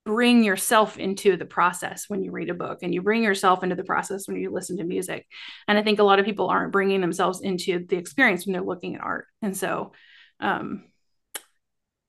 bring 0.04 0.42
yourself 0.42 0.98
into 0.98 1.36
the 1.36 1.44
process 1.44 2.08
when 2.08 2.22
you 2.22 2.32
read 2.32 2.50
a 2.50 2.54
book 2.54 2.80
and 2.82 2.92
you 2.92 3.02
bring 3.02 3.22
yourself 3.22 3.62
into 3.62 3.76
the 3.76 3.84
process 3.84 4.26
when 4.26 4.36
you 4.36 4.50
listen 4.50 4.76
to 4.78 4.84
music. 4.84 5.26
And 5.68 5.78
i 5.78 5.82
think 5.82 5.98
a 5.98 6.04
lot 6.04 6.18
of 6.18 6.24
people 6.24 6.48
aren't 6.48 6.72
bringing 6.72 7.00
themselves 7.00 7.40
into 7.40 7.86
the 7.86 7.96
experience 7.96 8.44
when 8.44 8.52
they're 8.52 8.62
looking 8.62 8.96
at 8.96 9.02
art. 9.02 9.26
And 9.42 9.56
so 9.56 9.92
um, 10.40 10.84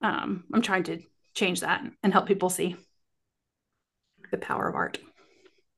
um, 0.01 0.45
i'm 0.53 0.61
trying 0.61 0.83
to 0.83 0.99
change 1.35 1.61
that 1.61 1.83
and 2.01 2.13
help 2.13 2.27
people 2.27 2.49
see 2.49 2.75
the 4.31 4.37
power 4.37 4.67
of 4.67 4.75
art. 4.75 4.99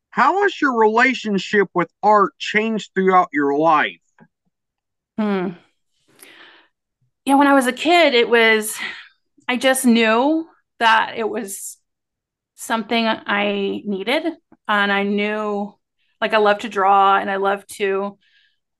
How 0.10 0.44
has 0.44 0.62
your 0.62 0.78
relationship 0.78 1.68
with 1.74 1.92
art 2.02 2.32
changed 2.40 2.92
throughout 2.96 3.28
your 3.34 3.58
life? 3.58 4.00
Hmm. 5.18 5.52
yeah 7.24 7.36
when 7.36 7.48
i 7.48 7.54
was 7.54 7.68
a 7.68 7.74
kid 7.74 8.14
it 8.14 8.30
was 8.30 8.78
i 9.48 9.56
just 9.56 9.86
knew 9.86 10.46
that 10.80 11.14
it 11.16 11.30
was 11.30 11.78
something 12.56 13.06
I 13.06 13.82
needed. 13.86 14.26
And 14.68 14.92
I 14.92 15.04
knew, 15.04 15.74
like, 16.20 16.34
I 16.34 16.38
love 16.38 16.60
to 16.60 16.70
draw 16.70 17.18
and 17.18 17.30
I 17.30 17.36
love 17.36 17.66
to 17.68 18.18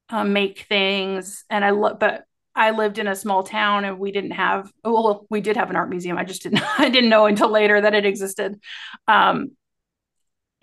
um, 0.10 0.34
make 0.34 0.66
things. 0.68 1.44
And 1.50 1.64
I 1.64 1.72
love, 1.72 2.00
but 2.00 2.24
I 2.56 2.72
lived 2.72 2.98
in 3.00 3.08
a 3.08 3.16
small 3.16 3.44
town 3.44 3.86
and 3.86 4.00
we 4.00 4.12
didn't 4.12 4.32
have, 4.32 4.72
well, 4.84 5.28
we 5.30 5.42
did 5.42 5.58
have 5.58 5.70
an 5.70 5.76
art 5.76 5.90
museum. 5.90 6.18
I 6.18 6.24
just 6.24 6.44
didn't, 6.44 6.64
I 6.80 6.90
didn't 6.90 7.10
know 7.10 7.26
until 7.26 7.50
later 7.50 7.80
that 7.82 7.94
it 7.94 8.06
existed. 8.06 8.60
Um, 9.08 9.52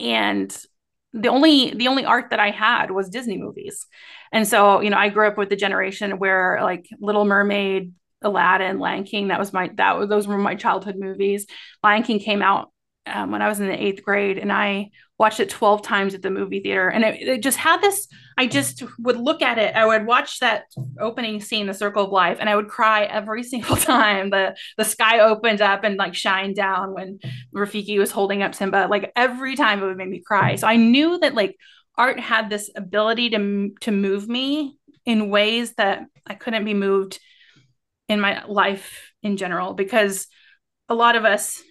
and 0.01 0.57
the 1.13 1.29
only 1.29 1.75
the 1.75 1.89
only 1.89 2.05
art 2.05 2.31
that 2.31 2.41
I 2.41 2.51
had 2.51 2.91
was 2.91 3.11
Disney 3.11 3.37
movies. 3.37 3.87
And 4.33 4.49
so, 4.49 4.81
you 4.81 4.91
know, 4.91 4.97
I 4.97 5.11
grew 5.11 5.29
up 5.29 5.37
with 5.37 5.51
the 5.51 5.57
generation 5.57 6.19
where 6.19 6.59
like 6.63 6.89
Little 7.01 7.27
Mermaid, 7.27 7.93
Aladdin, 8.23 8.79
Lion 8.79 9.05
King, 9.05 9.29
that 9.29 9.39
was 9.39 9.53
my 9.53 9.71
that 9.77 9.99
was 9.99 10.09
those 10.09 10.27
were 10.27 10.39
my 10.39 10.55
childhood 10.55 10.97
movies. 10.99 11.47
Lion 11.83 12.03
King 12.03 12.19
came 12.19 12.41
out 12.41 12.73
um, 13.07 13.31
when 13.31 13.43
I 13.43 13.49
was 13.49 13.61
in 13.61 13.67
the 13.67 13.83
eighth 13.83 14.03
grade, 14.03 14.39
and 14.39 14.53
I 14.53 14.91
watched 15.19 15.41
it 15.41 15.51
12 15.51 15.83
times 15.83 16.15
at 16.15 16.23
the 16.23 16.31
movie 16.31 16.61
theater. 16.61 16.89
And 16.89 17.05
it, 17.05 17.23
it, 17.23 17.43
just 17.43 17.59
had 17.59 17.81
this, 17.81 18.09
I 18.37 18.47
just 18.47 18.83
would 18.99 19.17
look 19.17 19.41
at 19.41 19.57
it. 19.57 19.75
I 19.77 19.87
would 19.87 20.05
watch 20.05 20.41
that 20.41 20.65
opening 20.99 21.41
scene, 21.41 21.67
The 21.67 21.75
Circle 21.75 22.07
of 22.07 22.11
Life, 22.11 22.39
and 22.41 22.49
I 22.49 22.57
would 22.57 22.69
cry 22.69 23.05
every 23.05 23.43
single 23.45 23.77
time 23.77 24.31
the, 24.31 24.57
the 24.77 24.85
sky 24.85 25.21
opened 25.21 25.61
up 25.61 25.85
and 25.85 25.97
like 25.97 26.15
shined 26.15 26.57
down 26.57 26.93
when 26.93 27.21
Rafiki 27.55 27.99
was 27.99 28.11
holding 28.11 28.43
up 28.43 28.55
Simba. 28.55 28.89
Like 28.91 29.13
every 29.15 29.55
time 29.55 29.81
it 29.81 29.87
would 29.87 29.97
make 29.97 30.09
me 30.09 30.21
cry. 30.21 30.57
So 30.57 30.67
I 30.67 30.77
knew 30.77 31.19
that 31.19 31.35
like 31.35 31.57
art 31.97 32.19
had 32.19 32.51
this 32.51 32.69
ability 32.75 33.31
to, 33.31 33.71
to 33.83 33.91
move 33.93 34.29
me 34.29 34.77
in 35.05 35.31
ways 35.31 35.75
that 35.75 36.03
I 36.27 36.35
couldn't 36.35 36.65
be 36.65 36.75
moved 36.75 37.21
in 38.09 38.21
my 38.21 38.45
life 38.47 39.13
in 39.23 39.37
general 39.37 39.75
because 39.75 40.27
a 40.89 40.95
lot 40.95 41.17
of 41.17 41.25
us 41.25 41.63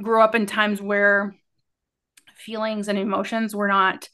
grew 0.00 0.22
up 0.22 0.34
in 0.34 0.46
times 0.46 0.80
where 0.80 1.36
feelings 2.36 2.88
and 2.88 2.98
emotions 2.98 3.54
were 3.54 3.68
not 3.68 4.08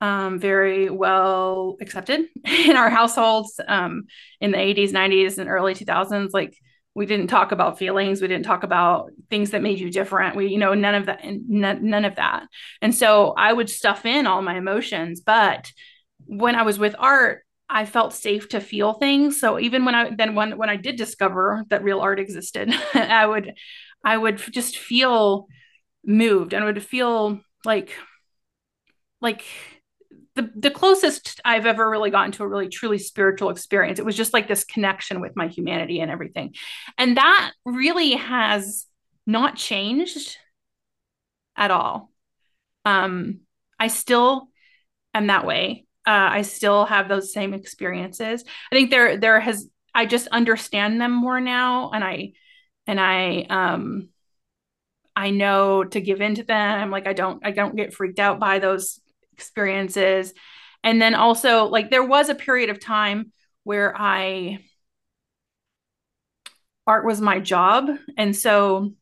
um, 0.00 0.38
very 0.38 0.90
well 0.90 1.76
accepted 1.80 2.26
in 2.44 2.76
our 2.76 2.90
households 2.90 3.58
um, 3.66 4.04
in 4.40 4.50
the 4.52 4.58
80s 4.58 4.92
90s 4.92 5.38
and 5.38 5.48
early 5.48 5.74
2000s 5.74 6.30
like 6.32 6.56
we 6.94 7.04
didn't 7.04 7.26
talk 7.26 7.52
about 7.52 7.78
feelings. 7.78 8.22
We 8.22 8.28
didn't 8.28 8.46
talk 8.46 8.62
about 8.62 9.10
things 9.28 9.50
that 9.50 9.60
made 9.60 9.78
you 9.78 9.90
different. 9.90 10.34
We 10.34 10.46
you 10.48 10.56
know 10.56 10.72
none 10.72 10.94
of 10.94 11.06
that 11.06 11.20
none, 11.24 11.90
none 11.90 12.04
of 12.06 12.16
that. 12.16 12.46
And 12.80 12.94
so 12.94 13.34
i 13.36 13.52
would 13.52 13.68
stuff 13.68 14.06
in 14.06 14.26
all 14.26 14.42
my 14.42 14.56
emotions 14.56 15.20
but 15.20 15.70
when 16.24 16.54
i 16.54 16.62
was 16.62 16.78
with 16.78 16.96
art 16.98 17.42
I 17.68 17.84
felt 17.84 18.14
safe 18.14 18.48
to 18.50 18.60
feel 18.60 18.92
things. 18.92 19.40
So 19.40 19.58
even 19.58 19.84
when 19.84 19.94
I 19.94 20.14
then 20.14 20.34
when 20.34 20.56
when 20.56 20.70
I 20.70 20.76
did 20.76 20.96
discover 20.96 21.64
that 21.68 21.82
real 21.82 21.98
art 22.00 22.20
existed, 22.20 22.72
I 22.94 23.26
would 23.26 23.54
I 24.06 24.16
would 24.16 24.38
just 24.38 24.78
feel 24.78 25.48
moved 26.04 26.54
and 26.54 26.64
would 26.64 26.82
feel 26.82 27.40
like 27.64 27.92
like 29.20 29.44
the 30.36 30.50
the 30.54 30.70
closest 30.70 31.40
I've 31.44 31.66
ever 31.66 31.90
really 31.90 32.10
gotten 32.10 32.32
to 32.32 32.44
a 32.44 32.48
really 32.48 32.68
truly 32.68 32.98
spiritual 32.98 33.50
experience. 33.50 33.98
It 33.98 34.04
was 34.04 34.16
just 34.16 34.32
like 34.32 34.48
this 34.48 34.64
connection 34.64 35.20
with 35.20 35.36
my 35.36 35.48
humanity 35.48 36.00
and 36.00 36.10
everything. 36.10 36.54
And 36.96 37.16
that 37.16 37.52
really 37.64 38.12
has 38.12 38.86
not 39.26 39.56
changed 39.56 40.38
at 41.56 41.70
all. 41.70 42.10
Um 42.84 43.40
I 43.78 43.88
still 43.88 44.48
am 45.12 45.26
that 45.26 45.44
way 45.44 45.86
uh, 46.06 46.30
I 46.30 46.42
still 46.42 46.84
have 46.84 47.08
those 47.08 47.32
same 47.32 47.52
experiences. 47.52 48.44
I 48.70 48.74
think 48.74 48.90
there 48.90 49.16
there 49.16 49.40
has 49.40 49.68
I 49.92 50.06
just 50.06 50.28
understand 50.28 51.00
them 51.00 51.12
more 51.12 51.40
now, 51.40 51.90
and 51.90 52.04
I 52.04 52.32
and 52.86 53.00
I 53.00 53.46
um 53.48 54.08
I 55.14 55.30
know 55.30 55.84
to 55.84 56.00
give 56.00 56.20
into 56.20 56.42
them. 56.42 56.90
Like 56.90 57.06
I 57.06 57.12
don't 57.12 57.44
I 57.44 57.50
don't 57.50 57.76
get 57.76 57.94
freaked 57.94 58.18
out 58.18 58.38
by 58.38 58.58
those 58.58 59.00
experiences. 59.32 60.34
And 60.84 61.00
then 61.00 61.14
also 61.14 61.64
like 61.64 61.90
there 61.90 62.04
was 62.04 62.28
a 62.28 62.34
period 62.34 62.70
of 62.70 62.80
time 62.80 63.32
where 63.64 63.94
I 63.96 64.60
art 66.86 67.04
was 67.04 67.20
my 67.20 67.40
job, 67.40 67.90
and 68.16 68.34
so 68.34 68.92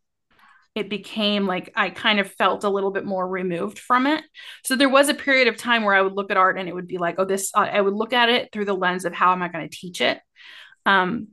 it 0.75 0.91
became 0.91 1.47
like 1.47 1.73
I 1.77 1.91
kind 1.91 2.21
of 2.21 2.33
felt 2.33 2.65
a 2.65 2.71
little 2.71 2.93
bit 2.93 3.05
more 3.05 3.29
removed 3.29 3.79
from 3.79 4.07
it. 4.07 4.25
So 4.65 4.77
there 4.77 4.89
was 4.89 5.09
a 5.09 5.15
period 5.15 5.49
of 5.49 5.57
time 5.57 5.85
where 5.85 5.95
I 5.95 6.03
would 6.03 6.15
look 6.15 6.31
at 6.31 6.39
art 6.39 6.59
and 6.59 6.69
it 6.69 6.75
would 6.75 6.89
be 6.89 6.99
like, 6.99 7.17
oh, 7.19 7.25
this, 7.27 7.53
I 7.55 7.81
would 7.81 7.95
look 7.95 8.13
at 8.13 8.29
it 8.31 8.51
through 8.53 8.67
the 8.67 8.75
lens 8.75 9.05
of 9.05 9.15
how 9.15 9.33
am 9.33 9.43
I 9.43 9.49
going 9.49 9.69
to 9.69 9.77
teach 9.77 10.01
it? 10.01 10.21
Um, 10.87 11.29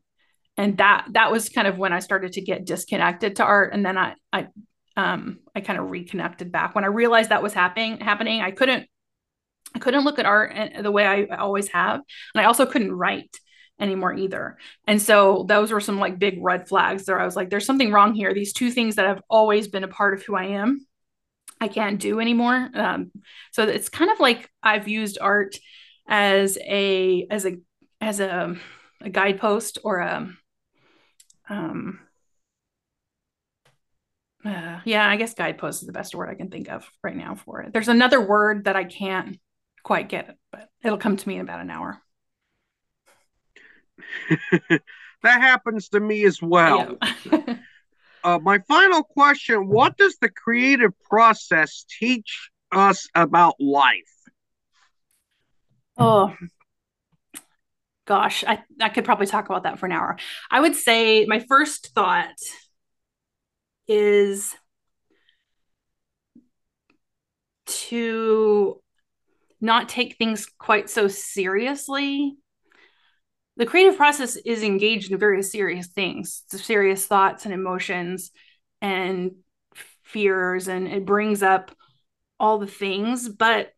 and 0.61 0.77
that, 0.77 1.07
that 1.13 1.31
was 1.31 1.49
kind 1.49 1.67
of 1.67 1.79
when 1.79 1.91
I 1.91 2.01
started 2.01 2.33
to 2.33 2.41
get 2.41 2.65
disconnected 2.65 3.37
to 3.37 3.43
art. 3.43 3.73
And 3.73 3.83
then 3.83 3.97
I, 3.97 4.13
I, 4.31 4.47
um, 4.95 5.39
I 5.55 5.61
kind 5.61 5.79
of 5.79 5.89
reconnected 5.89 6.51
back 6.51 6.75
when 6.75 6.83
I 6.83 6.87
realized 6.87 7.31
that 7.31 7.41
was 7.41 7.51
happening, 7.51 7.97
happening. 7.99 8.41
I 8.41 8.51
couldn't, 8.51 8.87
I 9.73 9.79
couldn't 9.79 10.03
look 10.03 10.19
at 10.19 10.27
art 10.27 10.53
the 10.79 10.91
way 10.91 11.03
I 11.07 11.35
always 11.35 11.69
have. 11.69 12.01
And 12.35 12.41
I 12.41 12.43
also 12.43 12.67
couldn't 12.67 12.91
write 12.91 13.35
anymore 13.79 14.13
either. 14.13 14.59
And 14.85 15.01
so 15.01 15.45
those 15.47 15.71
were 15.71 15.81
some 15.81 15.97
like 15.97 16.19
big 16.19 16.37
red 16.39 16.67
flags 16.67 17.05
there. 17.05 17.19
I 17.19 17.25
was 17.25 17.35
like, 17.35 17.49
there's 17.49 17.65
something 17.65 17.91
wrong 17.91 18.13
here. 18.13 18.31
These 18.31 18.53
two 18.53 18.69
things 18.69 18.97
that 18.97 19.07
have 19.07 19.23
always 19.31 19.67
been 19.67 19.83
a 19.83 19.87
part 19.87 20.13
of 20.13 20.21
who 20.21 20.35
I 20.35 20.43
am, 20.43 20.85
I 21.59 21.69
can't 21.69 21.99
do 21.99 22.19
anymore. 22.19 22.69
Um, 22.75 23.11
so 23.51 23.63
it's 23.63 23.89
kind 23.89 24.11
of 24.11 24.19
like 24.19 24.47
I've 24.61 24.87
used 24.87 25.17
art 25.19 25.55
as 26.07 26.59
a 26.61 27.25
as 27.31 27.47
a 27.47 27.57
as 27.99 28.19
a, 28.19 28.55
a 29.01 29.09
guidepost 29.09 29.79
or 29.83 30.01
a 30.01 30.31
um 31.51 31.99
uh, 34.43 34.79
yeah, 34.85 35.07
I 35.07 35.17
guess 35.17 35.35
guidepost 35.35 35.83
is 35.83 35.85
the 35.87 35.93
best 35.93 36.15
word 36.15 36.29
I 36.29 36.33
can 36.33 36.49
think 36.49 36.69
of 36.69 36.89
right 37.03 37.15
now 37.15 37.35
for 37.35 37.61
it. 37.61 37.73
There's 37.73 37.89
another 37.89 38.19
word 38.19 38.63
that 38.63 38.75
I 38.75 38.85
can't 38.85 39.39
quite 39.83 40.09
get, 40.09 40.35
but 40.51 40.67
it'll 40.83 40.97
come 40.97 41.15
to 41.15 41.27
me 41.27 41.35
in 41.35 41.41
about 41.41 41.61
an 41.61 41.69
hour. 41.69 42.01
that 44.69 44.81
happens 45.23 45.89
to 45.89 45.99
me 45.99 46.23
as 46.23 46.41
well. 46.41 46.97
Yeah. 47.31 47.55
uh, 48.23 48.39
my 48.39 48.59
final 48.67 49.03
question 49.03 49.67
What 49.67 49.95
does 49.97 50.17
the 50.17 50.29
creative 50.29 50.99
process 51.07 51.85
teach 51.99 52.49
us 52.71 53.07
about 53.13 53.55
life? 53.59 53.93
Oh, 55.99 56.35
gosh, 58.11 58.43
I, 58.45 58.61
I 58.81 58.89
could 58.89 59.05
probably 59.05 59.25
talk 59.25 59.45
about 59.45 59.63
that 59.63 59.79
for 59.79 59.85
an 59.85 59.93
hour. 59.93 60.17
I 60.49 60.59
would 60.59 60.75
say 60.75 61.23
my 61.27 61.39
first 61.39 61.93
thought 61.95 62.35
is 63.87 64.53
to 67.67 68.81
not 69.61 69.87
take 69.87 70.17
things 70.17 70.45
quite 70.59 70.89
so 70.89 71.07
seriously 71.07 72.35
the 73.55 73.65
creative 73.65 73.95
process 73.95 74.35
is 74.35 74.61
engaged 74.61 75.11
in 75.11 75.17
very 75.17 75.41
serious 75.41 75.87
things 75.87 76.43
serious 76.49 77.05
thoughts 77.05 77.45
and 77.45 77.53
emotions 77.53 78.31
and 78.81 79.31
fears 80.03 80.67
and 80.67 80.87
it 80.87 81.05
brings 81.05 81.41
up 81.43 81.71
all 82.39 82.57
the 82.57 82.67
things 82.67 83.29
but 83.29 83.71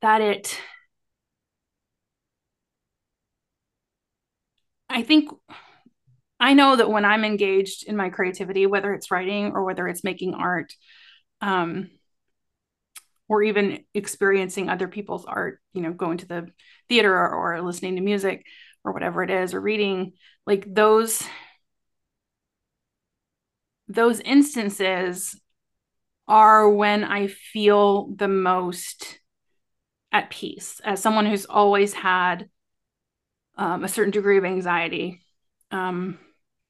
that 0.00 0.22
it 0.22 0.58
i 4.92 5.02
think 5.02 5.30
i 6.38 6.54
know 6.54 6.76
that 6.76 6.90
when 6.90 7.04
i'm 7.04 7.24
engaged 7.24 7.84
in 7.86 7.96
my 7.96 8.10
creativity 8.10 8.66
whether 8.66 8.92
it's 8.94 9.10
writing 9.10 9.52
or 9.52 9.64
whether 9.64 9.88
it's 9.88 10.04
making 10.04 10.34
art 10.34 10.72
um, 11.40 11.90
or 13.32 13.42
even 13.42 13.82
experiencing 13.94 14.68
other 14.68 14.86
people's 14.88 15.24
art, 15.24 15.58
you 15.72 15.80
know, 15.80 15.92
going 15.94 16.18
to 16.18 16.26
the 16.26 16.48
theater 16.90 17.14
or, 17.14 17.56
or 17.56 17.62
listening 17.62 17.96
to 17.96 18.02
music 18.02 18.44
or 18.84 18.92
whatever 18.92 19.22
it 19.22 19.30
is, 19.30 19.54
or 19.54 19.60
reading, 19.60 20.12
like 20.46 20.66
those 20.72 21.22
those 23.88 24.20
instances 24.20 25.40
are 26.28 26.68
when 26.68 27.04
I 27.04 27.28
feel 27.28 28.08
the 28.14 28.28
most 28.28 29.18
at 30.12 30.28
peace. 30.28 30.80
As 30.84 31.00
someone 31.00 31.24
who's 31.24 31.46
always 31.46 31.94
had 31.94 32.50
um, 33.56 33.84
a 33.84 33.88
certain 33.88 34.10
degree 34.10 34.38
of 34.38 34.44
anxiety. 34.44 35.20
Um, 35.70 36.18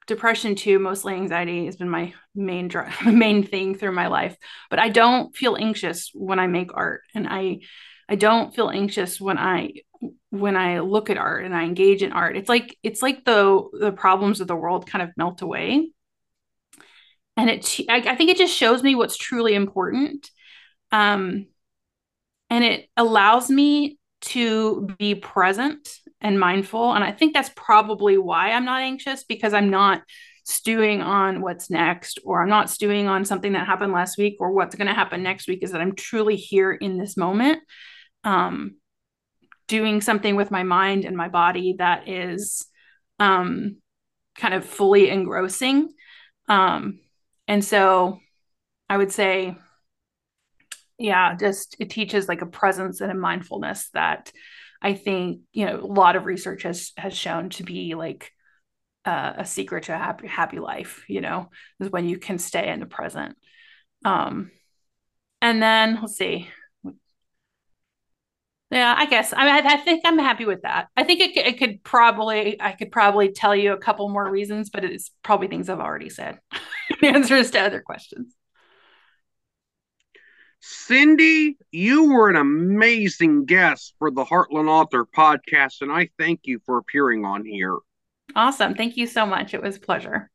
depression 0.07 0.55
too 0.55 0.79
mostly 0.79 1.15
anxiety 1.15 1.67
has 1.67 1.77
been 1.77 1.89
my 1.89 2.13
main 2.35 2.69
dr- 2.69 2.93
main 3.07 3.45
thing 3.47 3.75
through 3.75 3.93
my 3.93 4.09
life. 4.09 4.37
But 4.71 4.79
i 4.79 4.89
don't 4.89 5.35
feel 5.35 5.57
anxious 5.57 6.11
when 6.15 6.39
i 6.39 6.47
make 6.47 6.75
art. 6.75 7.03
And 7.15 7.27
i 7.29 7.61
i 8.09 8.17
don't 8.17 8.55
feel 8.55 8.71
anxious 8.71 9.21
when 9.21 9.39
i 9.39 9.73
when 10.31 10.57
i 10.57 10.81
look 10.81 11.11
at 11.11 11.19
art 11.19 11.45
and 11.45 11.55
i 11.55 11.65
engage 11.65 12.03
in 12.03 12.13
art. 12.13 12.37
It's 12.37 12.49
like 12.49 12.77
it's 12.83 13.03
like 13.03 13.25
the 13.25 13.63
the 13.79 13.93
problems 13.93 14.41
of 14.41 14.49
the 14.49 14.57
world 14.57 14.87
kind 14.89 15.03
of 15.03 15.17
melt 15.17 15.43
away. 15.43 15.91
And 17.37 17.51
it 17.51 17.81
i, 17.89 17.97
I 17.97 18.17
think 18.17 18.31
it 18.31 18.37
just 18.37 18.57
shows 18.57 18.83
me 18.83 18.95
what's 18.95 19.17
truly 19.17 19.55
important. 19.55 20.31
Um 20.91 21.47
and 22.51 22.65
it 22.65 22.89
allows 22.97 23.49
me 23.49 23.99
to 24.21 24.89
be 24.99 25.15
present 25.15 25.89
and 26.23 26.41
mindful. 26.41 26.95
And 26.95 27.05
I 27.05 27.13
think 27.13 27.35
that's 27.35 27.51
probably 27.55 28.17
why 28.17 28.53
I'm 28.53 28.65
not 28.65 28.81
anxious 28.81 29.25
because 29.25 29.53
I'm 29.53 29.71
not 29.71 30.03
stewing 30.45 31.03
on 31.03 31.41
what's 31.41 31.71
next 31.71 32.19
or 32.25 32.43
I'm 32.43 32.49
not 32.49 32.71
stewing 32.71 33.07
on 33.09 33.25
something 33.25 33.53
that 33.53 33.67
happened 33.67 33.93
last 33.93 34.19
week 34.19 34.37
or 34.41 34.53
what's 34.53 34.75
going 34.75 34.89
to 34.89 34.95
happen 34.95 35.23
next 35.23 35.47
week 35.47 35.63
is 35.63 35.73
that 35.73 35.81
I'm 35.81 35.95
truly 35.95 36.37
here 36.37 36.73
in 36.73 36.99
this 36.99 37.17
moment. 37.17 37.61
Um, 38.25 38.77
doing 39.69 40.01
something 40.01 40.37
with 40.37 40.51
my 40.51 40.63
mind 40.63 41.05
and 41.05 41.17
my 41.17 41.29
body 41.29 41.77
that 41.79 42.09
is 42.09 42.67
um, 43.19 43.77
kind 44.37 44.55
of 44.55 44.65
fully 44.65 45.09
engrossing. 45.09 45.93
Um, 46.49 47.01
and 47.49 47.65
so 47.65 48.19
I 48.89 48.97
would 48.97 49.13
say, 49.13 49.57
yeah, 50.99 51.35
just 51.35 51.77
it 51.79 51.91
teaches 51.91 52.29
like 52.29 52.43
a 52.43 52.47
presence 52.47 53.01
and 53.01 53.11
a 53.11 53.15
mindfulness 53.15 53.89
that 53.95 54.33
I 54.83 54.95
think 54.95 55.43
you 55.53 55.67
know 55.67 55.81
a 55.81 55.87
lot 55.87 56.17
of 56.17 56.27
research 56.27 56.65
has 56.65 56.93
has 56.97 57.17
shown 57.17 57.51
to 57.51 57.63
be 57.63 57.95
like 57.95 58.31
uh, 59.05 59.35
a 59.39 59.45
secret 59.45 59.85
to 59.85 59.95
a 59.95 59.99
happy 59.99 60.27
happy 60.27 60.59
life. 60.59 61.05
You 61.09 61.21
know, 61.21 61.51
is 61.81 61.91
when 61.91 62.09
you 62.09 62.19
can 62.19 62.39
stay 62.39 62.69
in 62.69 62.81
the 62.81 62.87
present. 62.87 63.37
Um, 64.05 64.51
and 65.41 65.63
then 65.63 65.99
let's 66.01 66.17
see. 66.17 66.49
Yeah, 68.71 68.95
I 68.97 69.05
guess 69.05 69.35
I 69.37 69.45
mean, 69.45 69.67
I, 69.67 69.77
think 69.77 70.01
I'm 70.07 70.19
happy 70.19 70.47
with 70.47 70.63
that. 70.63 70.89
I 70.97 71.05
think 71.05 71.21
it, 71.21 71.37
it 71.37 71.59
could 71.59 71.85
probably 71.85 72.61
I 72.61 72.73
could 72.73 72.91
probably 72.91 73.31
tell 73.31 73.55
you 73.55 73.73
a 73.73 73.79
couple 73.79 74.09
more 74.09 74.29
reasons, 74.31 74.71
but 74.71 74.83
it's 74.83 75.11
probably 75.23 75.49
things 75.49 75.69
I've 75.69 75.79
already 75.79 76.09
said. 76.09 76.39
Answers 77.03 77.51
to 77.51 77.61
other 77.61 77.83
questions. 77.83 78.35
Cindy, 80.65 81.57
you 81.73 82.13
were 82.13 82.31
an 82.31 82.37
amazing 82.37 83.47
guest 83.47 83.95
for 83.99 84.13
the 84.13 84.25
Heartland 84.25 84.69
Author 84.69 85.05
podcast, 85.05 85.81
and 85.81 85.91
I 85.91 86.09
thank 86.21 86.43
you 86.45 86.61
for 86.65 86.79
appearing 86.79 87.25
on 87.25 87.45
here. 87.45 87.79
Awesome. 88.37 88.77
Thank 88.77 88.97
you 88.97 89.09
so 89.09 89.27
much. 89.27 89.55
It 89.55 89.63
was 89.63 89.77
a 89.77 89.81
pleasure. 89.81 90.31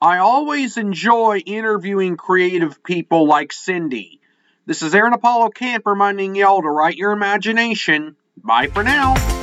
I 0.00 0.18
always 0.18 0.76
enjoy 0.76 1.38
interviewing 1.44 2.16
creative 2.16 2.84
people 2.84 3.26
like 3.26 3.52
Cindy. 3.52 4.20
This 4.64 4.82
is 4.82 4.94
Aaron 4.94 5.12
Apollo 5.12 5.50
Camp 5.50 5.82
reminding 5.84 6.36
y'all 6.36 6.62
to 6.62 6.68
write 6.68 6.96
your 6.96 7.10
imagination. 7.10 8.14
Bye 8.36 8.68
for 8.68 8.84
now. 8.84 9.41